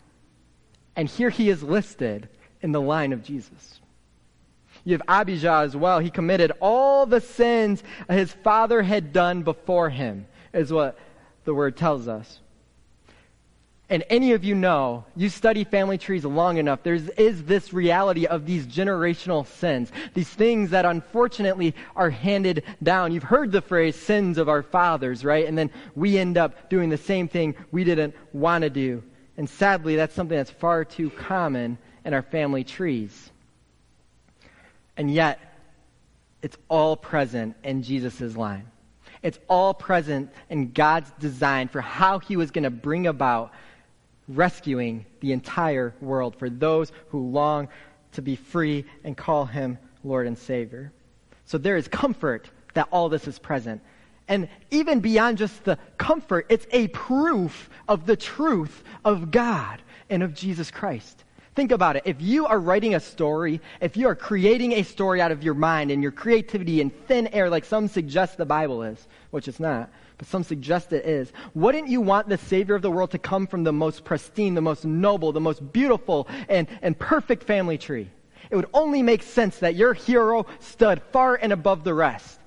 And 0.95 1.09
here 1.09 1.29
he 1.29 1.49
is 1.49 1.61
listed 1.61 2.29
in 2.61 2.71
the 2.71 2.79
line 2.79 3.11
of 3.11 3.21
Jesus. 3.21 3.81
You 4.85 4.93
have 4.93 5.01
Abijah 5.09 5.63
as 5.65 5.75
well. 5.75 5.99
He 5.99 6.09
committed 6.09 6.53
all 6.61 7.05
the 7.05 7.19
sins 7.19 7.83
his 8.09 8.31
father 8.31 8.81
had 8.81 9.11
done 9.11 9.43
before 9.43 9.89
him, 9.89 10.25
is 10.53 10.71
what 10.71 10.97
the 11.43 11.53
word 11.53 11.75
tells 11.75 12.07
us 12.07 12.39
and 13.89 14.03
any 14.09 14.31
of 14.31 14.43
you 14.43 14.55
know, 14.55 15.05
you 15.15 15.29
study 15.29 15.65
family 15.65 15.97
trees 15.97 16.23
long 16.23 16.57
enough, 16.57 16.83
there 16.83 16.93
is 16.95 17.43
this 17.43 17.73
reality 17.73 18.25
of 18.25 18.45
these 18.45 18.65
generational 18.65 19.45
sins, 19.45 19.91
these 20.13 20.29
things 20.29 20.69
that 20.69 20.85
unfortunately 20.85 21.75
are 21.95 22.09
handed 22.09 22.63
down. 22.81 23.11
You've 23.11 23.23
heard 23.23 23.51
the 23.51 23.61
phrase 23.61 23.95
sins 23.95 24.37
of 24.37 24.47
our 24.47 24.63
fathers, 24.63 25.25
right? 25.25 25.45
And 25.45 25.57
then 25.57 25.69
we 25.95 26.17
end 26.17 26.37
up 26.37 26.69
doing 26.69 26.89
the 26.89 26.97
same 26.97 27.27
thing 27.27 27.55
we 27.71 27.83
didn't 27.83 28.15
want 28.31 28.63
to 28.63 28.69
do. 28.69 29.03
And 29.35 29.49
sadly, 29.49 29.95
that's 29.95 30.15
something 30.15 30.37
that's 30.37 30.49
far 30.49 30.85
too 30.85 31.09
common 31.09 31.77
in 32.05 32.13
our 32.13 32.21
family 32.21 32.63
trees. 32.63 33.31
And 34.95 35.11
yet, 35.11 35.39
it's 36.41 36.57
all 36.69 36.95
present 36.95 37.55
in 37.63 37.83
Jesus' 37.83 38.37
line. 38.37 38.67
It's 39.21 39.39
all 39.47 39.73
present 39.73 40.31
in 40.49 40.71
God's 40.71 41.11
design 41.19 41.67
for 41.67 41.81
how 41.81 42.19
he 42.19 42.37
was 42.37 42.51
going 42.51 42.65
to 42.65 42.69
bring 42.69 43.07
about 43.07 43.51
rescuing 44.27 45.05
the 45.19 45.31
entire 45.31 45.93
world 46.01 46.35
for 46.35 46.49
those 46.49 46.91
who 47.09 47.29
long 47.31 47.67
to 48.13 48.21
be 48.21 48.35
free 48.35 48.85
and 49.03 49.17
call 49.17 49.45
him 49.45 49.77
Lord 50.03 50.27
and 50.27 50.37
Savior. 50.37 50.91
So 51.45 51.57
there 51.57 51.77
is 51.77 51.87
comfort 51.87 52.49
that 52.73 52.87
all 52.91 53.09
this 53.09 53.27
is 53.27 53.39
present. 53.39 53.81
And 54.27 54.47
even 54.71 54.99
beyond 55.01 55.37
just 55.37 55.63
the 55.63 55.77
comfort, 55.97 56.45
it's 56.49 56.67
a 56.71 56.87
proof 56.89 57.69
of 57.87 58.05
the 58.05 58.15
truth 58.15 58.83
of 59.03 59.31
God 59.31 59.81
and 60.09 60.23
of 60.23 60.33
Jesus 60.33 60.71
Christ. 60.71 61.22
Think 61.55 61.71
about 61.71 61.95
it. 61.95 62.03
If 62.05 62.19
you 62.19 62.47
are 62.47 62.59
writing 62.59 62.95
a 62.95 62.99
story, 62.99 63.61
if 63.79 63.95
you 63.95 64.07
are 64.07 64.15
creating 64.15 64.73
a 64.73 64.83
story 64.83 65.21
out 65.21 65.31
of 65.31 65.43
your 65.43 65.53
mind 65.53 65.91
and 65.91 66.01
your 66.01 66.11
creativity 66.11 66.81
in 66.81 66.89
thin 66.89 67.27
air, 67.27 67.49
like 67.49 67.63
some 67.63 67.87
suggest 67.87 68.37
the 68.37 68.45
Bible 68.45 68.81
is, 68.81 69.07
which 69.29 69.47
it's 69.47 69.59
not, 69.59 69.91
but 70.17 70.27
some 70.27 70.43
suggest 70.43 70.93
it 70.93 71.05
is. 71.05 71.31
Wouldn't 71.53 71.89
you 71.89 72.01
want 72.01 72.27
the 72.27 72.39
Savior 72.39 72.73
of 72.73 72.81
the 72.81 72.89
world 72.89 73.11
to 73.11 73.19
come 73.19 73.45
from 73.45 73.63
the 73.63 73.73
most 73.73 74.03
pristine, 74.03 74.55
the 74.55 74.61
most 74.61 74.83
noble, 74.83 75.31
the 75.31 75.39
most 75.39 75.71
beautiful, 75.71 76.27
and, 76.49 76.67
and 76.81 76.97
perfect 76.97 77.43
family 77.43 77.77
tree? 77.77 78.09
It 78.49 78.55
would 78.55 78.69
only 78.73 79.03
make 79.03 79.21
sense 79.21 79.59
that 79.59 79.75
your 79.75 79.93
hero 79.93 80.47
stood 80.59 81.01
far 81.11 81.35
and 81.35 81.53
above 81.53 81.83
the 81.83 81.93
rest. 81.93 82.39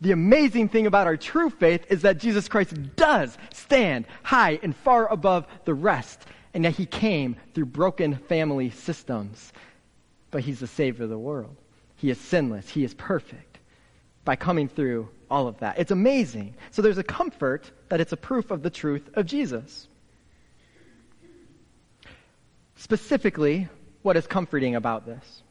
The 0.00 0.12
amazing 0.12 0.68
thing 0.68 0.86
about 0.86 1.06
our 1.06 1.16
true 1.16 1.48
faith 1.48 1.86
is 1.88 2.02
that 2.02 2.18
Jesus 2.18 2.48
Christ 2.48 2.74
does 2.96 3.36
stand 3.52 4.06
high 4.22 4.58
and 4.62 4.74
far 4.74 5.06
above 5.06 5.46
the 5.64 5.74
rest, 5.74 6.24
and 6.54 6.64
yet 6.64 6.74
he 6.74 6.86
came 6.86 7.36
through 7.54 7.66
broken 7.66 8.16
family 8.16 8.70
systems. 8.70 9.52
But 10.30 10.42
he's 10.42 10.60
the 10.60 10.66
Savior 10.66 11.04
of 11.04 11.10
the 11.10 11.18
world. 11.18 11.56
He 11.96 12.10
is 12.10 12.18
sinless, 12.18 12.68
he 12.68 12.84
is 12.84 12.94
perfect 12.94 13.58
by 14.24 14.36
coming 14.36 14.68
through 14.68 15.08
all 15.30 15.48
of 15.48 15.58
that. 15.58 15.78
It's 15.78 15.90
amazing. 15.90 16.54
So 16.70 16.82
there's 16.82 16.98
a 16.98 17.04
comfort 17.04 17.70
that 17.88 18.00
it's 18.00 18.12
a 18.12 18.16
proof 18.16 18.50
of 18.50 18.62
the 18.62 18.70
truth 18.70 19.08
of 19.14 19.26
Jesus. 19.26 19.88
Specifically, 22.76 23.68
what 24.02 24.16
is 24.16 24.26
comforting 24.26 24.74
about 24.74 25.06
this? 25.06 25.42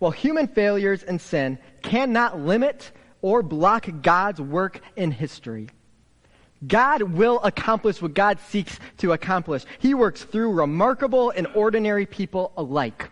Well, 0.00 0.10
human 0.10 0.48
failures 0.48 1.02
and 1.02 1.20
sin 1.20 1.58
cannot 1.82 2.40
limit 2.40 2.90
or 3.22 3.42
block 3.42 3.88
God's 4.02 4.40
work 4.40 4.80
in 4.96 5.10
history. 5.10 5.68
God 6.66 7.02
will 7.02 7.40
accomplish 7.44 8.02
what 8.02 8.14
God 8.14 8.40
seeks 8.40 8.78
to 8.98 9.12
accomplish. 9.12 9.64
He 9.78 9.94
works 9.94 10.24
through 10.24 10.52
remarkable 10.52 11.30
and 11.30 11.46
ordinary 11.54 12.06
people 12.06 12.52
alike. 12.56 13.10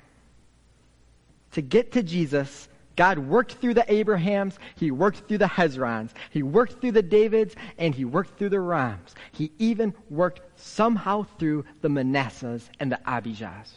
To 1.52 1.62
get 1.62 1.92
to 1.92 2.02
Jesus, 2.02 2.68
God 2.96 3.18
worked 3.18 3.52
through 3.52 3.74
the 3.74 3.90
Abrahams, 3.92 4.58
He 4.74 4.90
worked 4.90 5.28
through 5.28 5.38
the 5.38 5.46
Hezrons, 5.46 6.10
He 6.30 6.42
worked 6.42 6.80
through 6.80 6.92
the 6.92 7.02
Davids, 7.02 7.54
and 7.78 7.94
He 7.94 8.04
worked 8.04 8.38
through 8.38 8.48
the 8.48 8.60
Rams. 8.60 9.14
He 9.32 9.52
even 9.58 9.94
worked 10.10 10.40
somehow 10.56 11.26
through 11.38 11.64
the 11.82 11.88
Manassehs 11.88 12.68
and 12.80 12.90
the 12.90 12.98
Abijahs. 13.06 13.70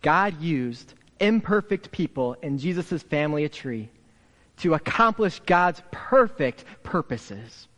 God 0.00 0.40
used 0.40 0.94
imperfect 1.20 1.92
people 1.92 2.34
in 2.42 2.58
Jesus' 2.58 3.02
family 3.02 3.48
tree 3.48 3.88
to 4.58 4.74
accomplish 4.74 5.40
God's 5.46 5.82
perfect 5.90 6.64
purposes 6.82 7.68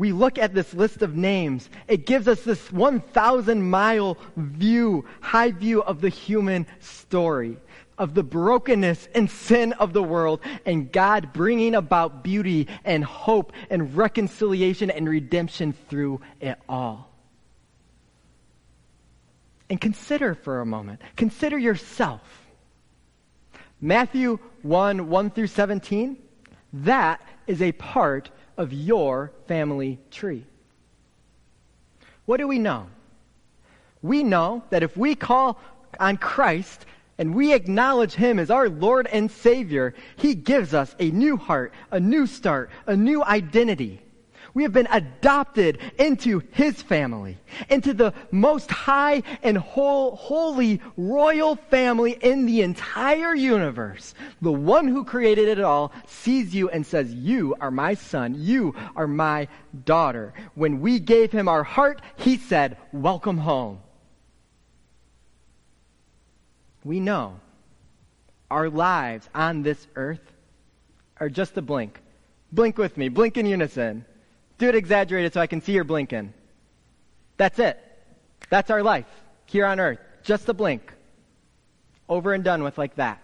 we 0.00 0.12
look 0.12 0.38
at 0.38 0.54
this 0.54 0.72
list 0.72 1.02
of 1.02 1.14
names, 1.14 1.68
it 1.86 2.06
gives 2.06 2.26
us 2.26 2.40
this 2.40 2.72
1,000 2.72 3.62
mile 3.68 4.16
view, 4.34 5.04
high 5.20 5.50
view 5.50 5.82
of 5.82 6.00
the 6.00 6.08
human 6.08 6.66
story, 6.78 7.58
of 7.98 8.14
the 8.14 8.22
brokenness 8.22 9.10
and 9.14 9.30
sin 9.30 9.74
of 9.74 9.92
the 9.92 10.02
world, 10.02 10.40
and 10.64 10.90
God 10.90 11.34
bringing 11.34 11.74
about 11.74 12.24
beauty 12.24 12.66
and 12.82 13.04
hope 13.04 13.52
and 13.68 13.94
reconciliation 13.94 14.88
and 14.88 15.06
redemption 15.06 15.74
through 15.90 16.22
it 16.40 16.58
all. 16.66 17.10
And 19.68 19.78
consider 19.78 20.34
for 20.34 20.62
a 20.62 20.66
moment, 20.66 21.02
consider 21.14 21.58
yourself. 21.58 22.22
Matthew 23.80 24.38
1 24.62 25.08
1 25.08 25.30
through 25.30 25.46
17, 25.46 26.16
that 26.72 27.20
is 27.46 27.62
a 27.62 27.72
part 27.72 28.30
of 28.56 28.72
your 28.72 29.32
family 29.46 29.98
tree. 30.10 30.44
What 32.26 32.36
do 32.36 32.46
we 32.46 32.58
know? 32.58 32.86
We 34.02 34.22
know 34.22 34.62
that 34.70 34.82
if 34.82 34.96
we 34.96 35.14
call 35.14 35.58
on 35.98 36.16
Christ 36.16 36.86
and 37.18 37.34
we 37.34 37.52
acknowledge 37.52 38.14
Him 38.14 38.38
as 38.38 38.50
our 38.50 38.68
Lord 38.68 39.06
and 39.06 39.30
Savior, 39.30 39.94
He 40.16 40.34
gives 40.34 40.74
us 40.74 40.94
a 40.98 41.10
new 41.10 41.36
heart, 41.36 41.72
a 41.90 42.00
new 42.00 42.26
start, 42.26 42.70
a 42.86 42.96
new 42.96 43.24
identity. 43.24 44.00
We 44.52 44.64
have 44.64 44.72
been 44.72 44.88
adopted 44.90 45.78
into 45.98 46.42
his 46.52 46.82
family, 46.82 47.38
into 47.68 47.94
the 47.94 48.12
most 48.30 48.70
high 48.70 49.22
and 49.42 49.56
whole, 49.56 50.16
holy 50.16 50.80
royal 50.96 51.56
family 51.56 52.12
in 52.20 52.46
the 52.46 52.62
entire 52.62 53.34
universe. 53.34 54.14
The 54.42 54.52
one 54.52 54.88
who 54.88 55.04
created 55.04 55.48
it 55.48 55.60
all 55.60 55.92
sees 56.06 56.54
you 56.54 56.68
and 56.68 56.84
says, 56.84 57.14
You 57.14 57.54
are 57.60 57.70
my 57.70 57.94
son. 57.94 58.34
You 58.36 58.74
are 58.96 59.06
my 59.06 59.48
daughter. 59.84 60.34
When 60.54 60.80
we 60.80 60.98
gave 60.98 61.30
him 61.30 61.48
our 61.48 61.62
heart, 61.62 62.02
he 62.16 62.36
said, 62.36 62.76
Welcome 62.92 63.38
home. 63.38 63.80
We 66.84 66.98
know 66.98 67.38
our 68.50 68.68
lives 68.68 69.28
on 69.34 69.62
this 69.62 69.86
earth 69.94 70.32
are 71.18 71.28
just 71.28 71.56
a 71.56 71.62
blink. 71.62 72.00
Blink 72.50 72.78
with 72.78 72.96
me, 72.96 73.08
blink 73.08 73.36
in 73.36 73.46
unison. 73.46 74.04
Do 74.60 74.68
it 74.68 74.74
exaggerated 74.74 75.32
so 75.32 75.40
I 75.40 75.46
can 75.46 75.62
see 75.62 75.72
your 75.72 75.84
blinking. 75.84 76.34
That's 77.38 77.58
it. 77.58 77.80
That's 78.50 78.70
our 78.70 78.82
life 78.82 79.06
here 79.46 79.64
on 79.64 79.80
earth. 79.80 80.00
Just 80.22 80.50
a 80.50 80.54
blink. 80.54 80.92
Over 82.10 82.34
and 82.34 82.44
done 82.44 82.62
with 82.62 82.76
like 82.76 82.96
that. 82.96 83.22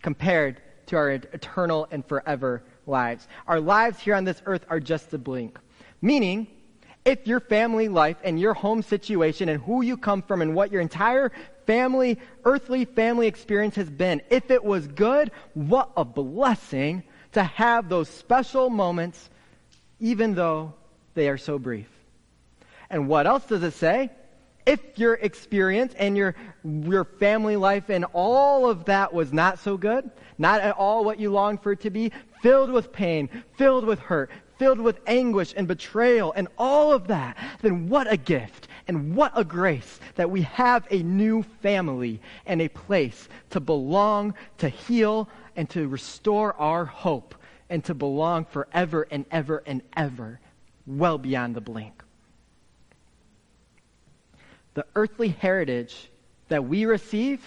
Compared 0.00 0.62
to 0.86 0.96
our 0.96 1.10
eternal 1.10 1.86
and 1.90 2.02
forever 2.06 2.62
lives. 2.86 3.28
Our 3.46 3.60
lives 3.60 4.00
here 4.00 4.14
on 4.14 4.24
this 4.24 4.40
earth 4.46 4.64
are 4.70 4.80
just 4.80 5.12
a 5.12 5.18
blink. 5.18 5.58
Meaning, 6.00 6.46
if 7.04 7.26
your 7.26 7.40
family 7.40 7.88
life 7.88 8.16
and 8.24 8.40
your 8.40 8.54
home 8.54 8.80
situation 8.80 9.50
and 9.50 9.62
who 9.62 9.82
you 9.82 9.98
come 9.98 10.22
from 10.22 10.40
and 10.40 10.54
what 10.54 10.72
your 10.72 10.80
entire 10.80 11.32
family, 11.66 12.18
earthly 12.46 12.86
family 12.86 13.26
experience 13.26 13.74
has 13.74 13.90
been, 13.90 14.22
if 14.30 14.50
it 14.50 14.64
was 14.64 14.86
good, 14.86 15.32
what 15.52 15.90
a 15.98 16.04
blessing 16.04 17.02
to 17.32 17.44
have 17.44 17.90
those 17.90 18.08
special 18.08 18.70
moments, 18.70 19.28
even 20.00 20.34
though 20.34 20.74
they 21.14 21.28
are 21.28 21.38
so 21.38 21.58
brief. 21.58 21.88
And 22.90 23.08
what 23.08 23.26
else 23.26 23.44
does 23.46 23.62
it 23.62 23.72
say? 23.72 24.10
If 24.64 24.80
your 24.98 25.14
experience 25.14 25.94
and 25.96 26.16
your, 26.16 26.34
your 26.64 27.04
family 27.04 27.56
life 27.56 27.88
and 27.88 28.04
all 28.12 28.68
of 28.68 28.84
that 28.86 29.12
was 29.12 29.32
not 29.32 29.58
so 29.60 29.76
good, 29.76 30.10
not 30.38 30.60
at 30.60 30.76
all 30.76 31.04
what 31.04 31.20
you 31.20 31.30
longed 31.30 31.62
for 31.62 31.72
it 31.72 31.80
to 31.82 31.90
be, 31.90 32.12
filled 32.42 32.70
with 32.70 32.92
pain, 32.92 33.28
filled 33.56 33.84
with 33.84 34.00
hurt, 34.00 34.30
filled 34.58 34.80
with 34.80 34.98
anguish 35.06 35.54
and 35.56 35.68
betrayal 35.68 36.32
and 36.34 36.48
all 36.58 36.92
of 36.92 37.06
that, 37.06 37.36
then 37.62 37.88
what 37.88 38.10
a 38.12 38.16
gift 38.16 38.68
and 38.88 39.14
what 39.14 39.32
a 39.34 39.44
grace 39.44 40.00
that 40.16 40.30
we 40.30 40.42
have 40.42 40.86
a 40.90 41.02
new 41.02 41.42
family 41.62 42.20
and 42.46 42.60
a 42.60 42.68
place 42.68 43.28
to 43.50 43.60
belong, 43.60 44.34
to 44.58 44.68
heal, 44.68 45.28
and 45.54 45.70
to 45.70 45.88
restore 45.88 46.54
our 46.54 46.84
hope 46.84 47.34
and 47.68 47.84
to 47.84 47.94
belong 47.94 48.44
forever 48.44 49.06
and 49.10 49.24
ever 49.30 49.62
and 49.66 49.82
ever, 49.96 50.40
well 50.86 51.18
beyond 51.18 51.54
the 51.54 51.60
blink. 51.60 52.02
The 54.74 54.86
earthly 54.94 55.28
heritage 55.28 56.10
that 56.48 56.64
we 56.64 56.84
receive 56.84 57.40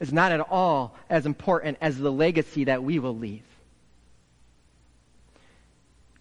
is 0.00 0.12
not 0.12 0.32
at 0.32 0.40
all 0.40 0.96
as 1.10 1.26
important 1.26 1.78
as 1.80 1.98
the 1.98 2.12
legacy 2.12 2.64
that 2.64 2.82
we 2.82 2.98
will 2.98 3.16
leave. 3.16 3.42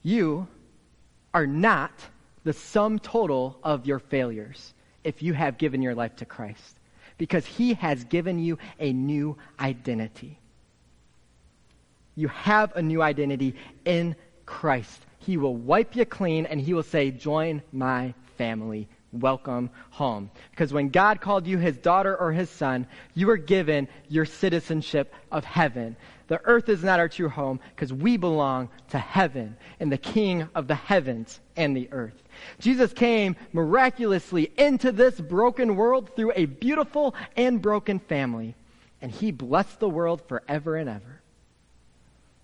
You 0.04 0.48
are 1.34 1.48
not 1.48 1.92
the 2.44 2.54
sum 2.54 3.00
total 3.00 3.60
of 3.64 3.86
your 3.86 4.00
failures 4.00 4.74
if 5.04 5.22
you 5.22 5.34
have 5.34 5.58
given 5.58 5.82
your 5.82 5.96
life 5.96 6.16
to 6.18 6.26
Christ, 6.26 6.80
because 7.18 7.46
He 7.46 7.74
has 7.76 8.04
given 8.06 8.40
you 8.40 8.58
a 8.80 8.94
new 8.94 9.38
identity. 9.60 10.40
You 12.18 12.30
have 12.30 12.76
a 12.76 12.82
new 12.82 13.04
identity 13.04 13.54
in 13.86 14.16
Christ. 14.48 15.06
He 15.20 15.38
will 15.38 15.56
wipe 15.56 15.96
you 15.96 16.04
clean 16.04 16.48
and 16.48 16.60
He 16.60 16.74
will 16.74 16.82
say, 16.82 17.12
Join 17.12 17.62
my 17.72 18.16
family. 18.38 18.90
Welcome 19.14 19.70
home. 19.92 20.32
Because 20.50 20.74
when 20.74 20.90
God 20.90 21.22
called 21.22 21.46
you 21.46 21.60
His 21.60 21.78
daughter 21.78 22.18
or 22.18 22.32
His 22.32 22.50
son, 22.50 22.88
you 23.14 23.28
were 23.28 23.38
given 23.38 23.88
your 24.10 24.26
citizenship 24.26 25.14
of 25.32 25.46
heaven. 25.46 25.96
The 26.28 26.42
earth 26.44 26.70
is 26.70 26.84
not 26.84 27.00
our 27.00 27.08
true 27.08 27.30
home 27.30 27.60
because 27.76 27.94
we 27.94 28.18
belong 28.18 28.70
to 28.90 28.98
heaven 28.98 29.56
and 29.80 29.92
the 29.92 29.98
King 30.00 30.50
of 30.56 30.68
the 30.68 30.76
heavens 30.76 31.40
and 31.56 31.78
the 31.78 31.88
earth. 31.92 32.24
Jesus 32.60 32.94
came 32.94 33.36
miraculously 33.54 34.52
into 34.58 34.92
this 34.92 35.22
broken 35.22 35.76
world 35.76 36.16
through 36.16 36.34
a 36.36 36.46
beautiful 36.46 37.14
and 37.36 37.62
broken 37.62 38.00
family, 38.00 38.56
and 39.04 39.12
he 39.12 39.32
blessed 39.32 39.80
the 39.80 39.90
world 39.90 40.24
forever 40.28 40.76
and 40.76 40.90
ever. 40.90 41.22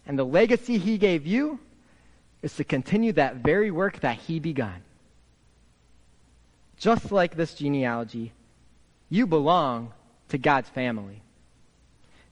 And 0.06 0.20
the 0.20 0.26
legacy 0.26 0.78
he 0.78 0.98
gave 0.98 1.26
you 1.26 1.60
is 2.42 2.56
to 2.58 2.63
continue 2.63 3.13
that 3.13 3.38
very 3.38 3.72
work 3.72 4.02
that 4.02 4.18
he 4.18 4.39
began. 4.39 4.84
Just 6.78 7.12
like 7.12 7.36
this 7.36 7.54
genealogy, 7.54 8.34
you 9.10 9.26
belong 9.26 9.94
to 10.30 10.38
God's 10.38 10.70
family. 10.70 11.22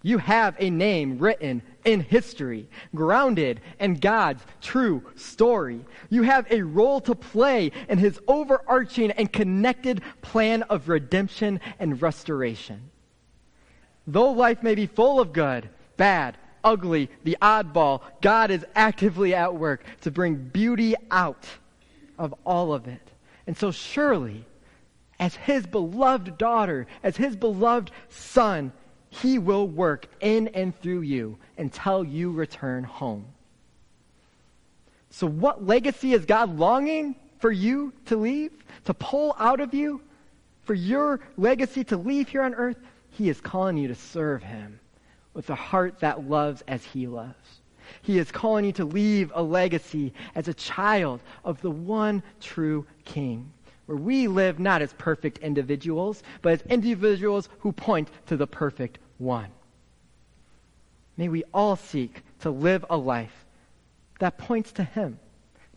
You 0.03 0.17
have 0.17 0.55
a 0.57 0.69
name 0.69 1.19
written 1.19 1.61
in 1.85 2.01
history, 2.01 2.67
grounded 2.93 3.61
in 3.79 3.95
God's 3.95 4.43
true 4.59 5.03
story. 5.15 5.85
You 6.09 6.23
have 6.23 6.51
a 6.51 6.63
role 6.63 7.01
to 7.01 7.13
play 7.13 7.71
in 7.87 7.99
his 7.99 8.19
overarching 8.27 9.11
and 9.11 9.31
connected 9.31 10.01
plan 10.21 10.63
of 10.63 10.89
redemption 10.89 11.59
and 11.79 12.01
restoration. 12.01 12.89
Though 14.07 14.31
life 14.31 14.63
may 14.63 14.73
be 14.73 14.87
full 14.87 15.19
of 15.19 15.33
good, 15.33 15.69
bad, 15.97 16.35
ugly, 16.63 17.09
the 17.23 17.37
oddball, 17.41 18.01
God 18.21 18.51
is 18.51 18.65
actively 18.75 19.33
at 19.33 19.55
work 19.55 19.83
to 20.01 20.11
bring 20.11 20.35
beauty 20.35 20.95
out 21.09 21.47
of 22.17 22.33
all 22.45 22.73
of 22.73 22.87
it. 22.87 23.01
And 23.47 23.57
so, 23.57 23.71
surely, 23.71 24.45
as 25.19 25.35
his 25.35 25.65
beloved 25.65 26.37
daughter, 26.37 26.87
as 27.03 27.17
his 27.17 27.35
beloved 27.35 27.91
son, 28.09 28.71
he 29.09 29.39
will 29.39 29.67
work 29.67 30.07
in 30.21 30.47
and 30.49 30.75
through 30.79 31.01
you 31.01 31.37
until 31.57 32.03
you 32.03 32.31
return 32.31 32.83
home. 32.83 33.25
So, 35.09 35.27
what 35.27 35.65
legacy 35.65 36.13
is 36.13 36.25
God 36.25 36.57
longing 36.57 37.15
for 37.39 37.51
you 37.51 37.91
to 38.05 38.15
leave, 38.15 38.51
to 38.85 38.93
pull 38.93 39.35
out 39.37 39.59
of 39.59 39.73
you, 39.73 40.01
for 40.63 40.73
your 40.73 41.19
legacy 41.37 41.83
to 41.85 41.97
leave 41.97 42.29
here 42.29 42.43
on 42.43 42.53
earth? 42.53 42.77
He 43.09 43.27
is 43.27 43.41
calling 43.41 43.77
you 43.77 43.89
to 43.89 43.95
serve 43.95 44.41
Him 44.41 44.79
with 45.33 45.49
a 45.49 45.55
heart 45.55 45.99
that 45.99 46.27
loves 46.27 46.63
as 46.67 46.83
He 46.83 47.07
loves. 47.07 47.61
He 48.01 48.17
is 48.19 48.31
calling 48.31 48.65
you 48.65 48.71
to 48.73 48.85
leave 48.85 49.31
a 49.35 49.43
legacy 49.43 50.13
as 50.35 50.47
a 50.47 50.53
child 50.53 51.21
of 51.43 51.61
the 51.61 51.71
one 51.71 52.23
true 52.39 52.85
King 53.05 53.51
where 53.91 53.97
we 53.97 54.27
live 54.27 54.57
not 54.57 54.81
as 54.81 54.93
perfect 54.93 55.39
individuals, 55.39 56.23
but 56.41 56.53
as 56.53 56.61
individuals 56.69 57.49
who 57.59 57.73
point 57.73 58.09
to 58.25 58.37
the 58.37 58.47
perfect 58.47 58.99
one. 59.17 59.49
May 61.17 61.27
we 61.27 61.43
all 61.53 61.75
seek 61.75 62.23
to 62.39 62.51
live 62.51 62.85
a 62.89 62.95
life 62.95 63.45
that 64.19 64.37
points 64.37 64.71
to 64.73 64.83
Him. 64.83 65.19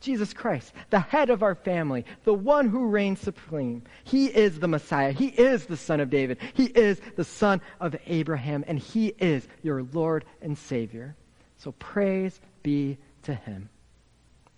Jesus 0.05 0.35
Christ, 0.35 0.73
the 0.91 1.01
head 1.01 1.31
of 1.31 1.43
our 1.43 1.55
family, 1.55 2.05
the 2.25 2.35
one 2.35 2.69
who 2.69 2.89
reigns 2.89 3.21
supreme. 3.21 3.83
He 4.05 4.27
is 4.27 4.61
the 4.61 4.69
Messiah. 4.69 5.13
He 5.13 5.29
is 5.29 5.65
the 5.65 5.79
Son 5.79 5.99
of 5.99 6.11
David. 6.11 6.39
He 6.53 6.67
is 6.67 7.01
the 7.17 7.25
Son 7.25 7.63
of 7.81 7.97
Abraham, 8.07 8.65
and 8.67 8.79
He 8.79 9.15
is 9.19 9.49
your 9.63 9.83
Lord 9.83 10.27
and 10.43 10.59
Savior. 10.59 11.17
So 11.57 11.73
praise 11.73 12.39
be 12.63 12.99
to 13.23 13.35
Him. 13.35 13.71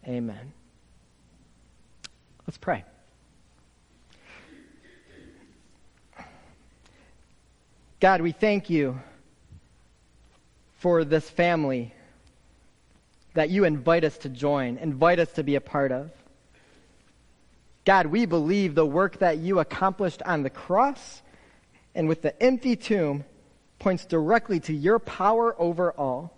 Amen. 0.06 0.52
Let's 2.46 2.58
pray. 2.58 2.84
God, 8.00 8.20
we 8.20 8.32
thank 8.32 8.68
you 8.68 9.00
for 10.78 11.04
this 11.04 11.30
family 11.30 11.94
that 13.36 13.50
you 13.50 13.64
invite 13.64 14.02
us 14.02 14.16
to 14.18 14.28
join, 14.28 14.78
invite 14.78 15.18
us 15.18 15.30
to 15.32 15.42
be 15.42 15.54
a 15.54 15.60
part 15.60 15.92
of. 15.92 16.10
God, 17.84 18.06
we 18.06 18.26
believe 18.26 18.74
the 18.74 18.84
work 18.84 19.18
that 19.20 19.38
you 19.38 19.60
accomplished 19.60 20.22
on 20.22 20.42
the 20.42 20.50
cross 20.50 21.22
and 21.94 22.08
with 22.08 22.22
the 22.22 22.42
empty 22.42 22.76
tomb 22.76 23.24
points 23.78 24.06
directly 24.06 24.58
to 24.60 24.72
your 24.72 24.98
power 24.98 25.54
over 25.60 25.92
all. 25.92 26.32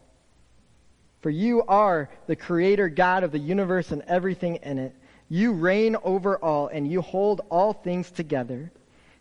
For 1.21 1.31
you 1.31 1.63
are 1.67 2.11
the 2.27 2.37
creator 2.37 2.89
God 2.89 3.23
of 3.23 3.33
the 3.33 3.39
universe 3.39 3.93
and 3.93 4.03
everything 4.03 4.57
in 4.57 4.79
it. 4.79 4.95
You 5.29 5.53
reign 5.53 5.97
over 6.03 6.37
all 6.37 6.67
and 6.67 6.91
you 6.91 7.01
hold 7.01 7.43
all 7.49 7.73
things 7.73 8.11
together. 8.11 8.73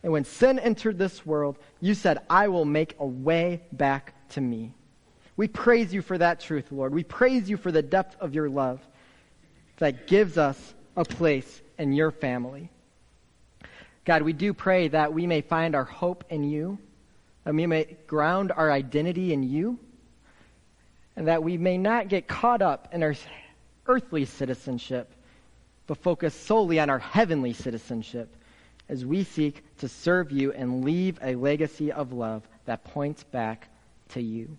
And 0.02 0.12
when 0.12 0.26
sin 0.26 0.58
entered 0.58 0.98
this 0.98 1.26
world, 1.26 1.58
you 1.80 1.94
said, 1.94 2.20
I 2.30 2.48
will 2.48 2.66
make 2.66 2.96
a 3.00 3.06
way 3.06 3.62
back 3.72 4.13
to 4.30 4.42
me. 4.42 4.74
We 5.38 5.47
praise 5.47 5.93
you 5.93 6.02
for 6.02 6.17
that 6.17 6.39
truth, 6.39 6.71
Lord. 6.71 6.93
We 6.93 7.04
praise 7.04 7.47
you 7.47 7.58
for 7.58 7.71
the 7.71 7.84
depth 7.84 8.17
of 8.19 8.34
your 8.34 8.50
love 8.50 8.82
that 9.78 10.08
gives 10.08 10.38
us 10.38 10.73
a 10.95 11.06
place 11.06 11.62
in 11.78 11.93
your 11.93 12.10
family. 12.10 12.69
God, 14.04 14.23
we 14.23 14.34
do 14.34 14.54
pray 14.54 14.88
that 14.88 15.13
we 15.13 15.28
may 15.28 15.41
find 15.41 15.76
our 15.76 15.84
hope 15.84 16.23
in 16.30 16.43
you, 16.43 16.80
that 17.43 17.54
we 17.54 17.67
may 17.67 17.97
ground 18.08 18.52
our 18.52 18.71
identity 18.71 19.32
in 19.32 19.43
you, 19.43 19.78
and 21.15 21.28
that 21.28 21.43
we 21.43 21.58
may 21.58 21.78
not 21.78 22.08
get 22.08 22.28
caught 22.28 22.63
up 22.63 22.89
in 22.91 23.04
our 23.04 23.15
earthly 23.86 24.26
citizenship, 24.26 25.13
but 25.86 25.97
focus 25.97 26.34
solely 26.34 26.80
on 26.80 26.89
our 26.89 27.00
heavenly 27.00 27.54
citizenship 27.54 28.36
as 28.89 29.06
we 29.06 29.23
seek 29.23 29.63
to 29.78 29.88
serve 29.88 30.32
you 30.32 30.52
and 30.54 30.84
leave 30.84 31.19
a 31.21 31.36
legacy 31.36 31.91
of 31.91 32.12
love 32.12 32.47
that 32.65 32.84
points 32.86 33.23
back 33.26 33.67
to 34.10 34.21
you. 34.21 34.58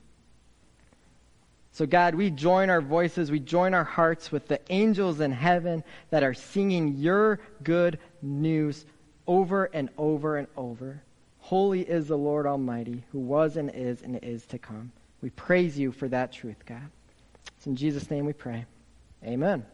So, 1.79 1.87
God, 1.87 2.17
we 2.17 2.31
join 2.31 2.71
our 2.71 2.81
voices, 2.81 3.31
we 3.31 3.39
join 3.39 3.73
our 3.73 3.85
hearts 3.85 4.33
with 4.33 4.49
the 4.49 4.61
angels 4.69 5.21
in 5.21 5.31
heaven 5.31 5.85
that 6.11 6.25
are 6.25 6.35
singing 6.35 6.97
your 6.97 7.39
good 7.63 8.01
news 8.21 8.85
over 9.29 9.67
and 9.67 9.89
over 9.97 10.39
and 10.39 10.49
over. 10.57 11.01
Holy 11.39 11.83
is 11.83 12.09
the 12.09 12.19
Lord 12.19 12.47
Almighty, 12.47 13.05
who 13.13 13.21
was 13.21 13.57
and 13.57 13.71
is 13.73 14.03
and 14.03 14.19
is 14.25 14.45
to 14.47 14.59
come. 14.59 14.91
We 15.23 15.31
praise 15.31 15.79
you 15.79 15.93
for 15.93 16.09
that 16.09 16.33
truth, 16.33 16.67
God. 16.67 16.91
It's 17.57 17.69
in 17.69 17.77
Jesus' 17.77 18.11
name 18.11 18.27
we 18.27 18.33
pray. 18.33 18.65
Amen. 19.25 19.65